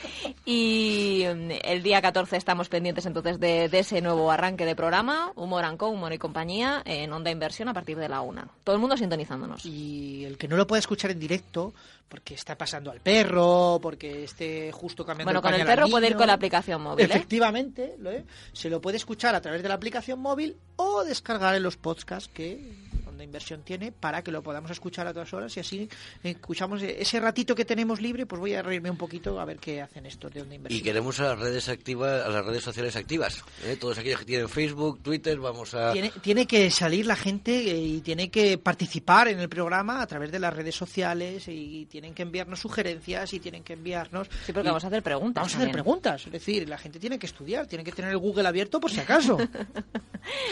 [0.46, 5.32] Y mm, el día 14 estamos pendientes entonces de, de ese nuevo arranque de programa,
[5.36, 8.48] Humor and Co, Humor y Compañía, en Onda Inversión a partir de la una.
[8.64, 9.66] Todo el mundo sintonizándonos.
[9.66, 11.74] Y el que no lo pueda escuchar en directo,
[12.08, 16.08] porque está pasando al perro, porque esté justo cambiando Bueno, el con el perro puede
[16.08, 17.10] ir con la aplicación móvil, ¿eh?
[17.10, 18.24] Efectivamente, ¿lo es?
[18.54, 22.30] se lo puede escuchar a través de la aplicación móvil o descargar en los podcasts
[22.34, 22.87] que
[23.18, 25.90] Onda Inversión tiene para que lo podamos escuchar a todas horas y así
[26.24, 29.82] escuchamos ese ratito que tenemos libre, pues voy a reírme un poquito a ver qué
[29.82, 30.80] hacen estos de Onda Inversión.
[30.80, 33.44] Y queremos a las redes activas, a las redes sociales activas.
[33.66, 33.76] ¿eh?
[33.80, 35.94] Todos aquellos que tienen Facebook, Twitter, vamos a.
[35.94, 40.08] Tiene, tiene que salir la gente eh, y tiene que participar en el programa a
[40.08, 44.28] través de las redes sociales y tienen que enviarnos sugerencias y tienen que enviarnos...
[44.46, 45.42] Sí, porque y vamos a hacer preguntas.
[45.42, 45.84] Vamos a hacer también.
[45.84, 48.92] preguntas, es decir, la gente tiene que estudiar, tiene que tener el Google abierto por
[48.92, 49.38] si acaso.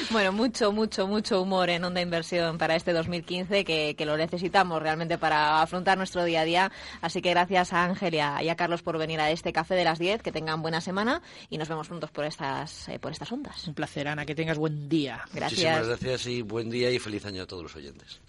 [0.09, 4.81] Bueno, mucho, mucho, mucho humor en Onda Inversión para este 2015 que, que lo necesitamos
[4.81, 6.71] realmente para afrontar nuestro día a día.
[7.01, 9.75] Así que gracias a Ángel y a, y a Carlos por venir a este café
[9.75, 10.21] de las 10.
[10.21, 13.67] Que tengan buena semana y nos vemos pronto por estas, eh, por estas ondas.
[13.67, 15.23] Un placer, Ana, que tengas buen día.
[15.33, 15.59] Gracias.
[15.59, 18.19] Muchísimas gracias y buen día y feliz año a todos los oyentes.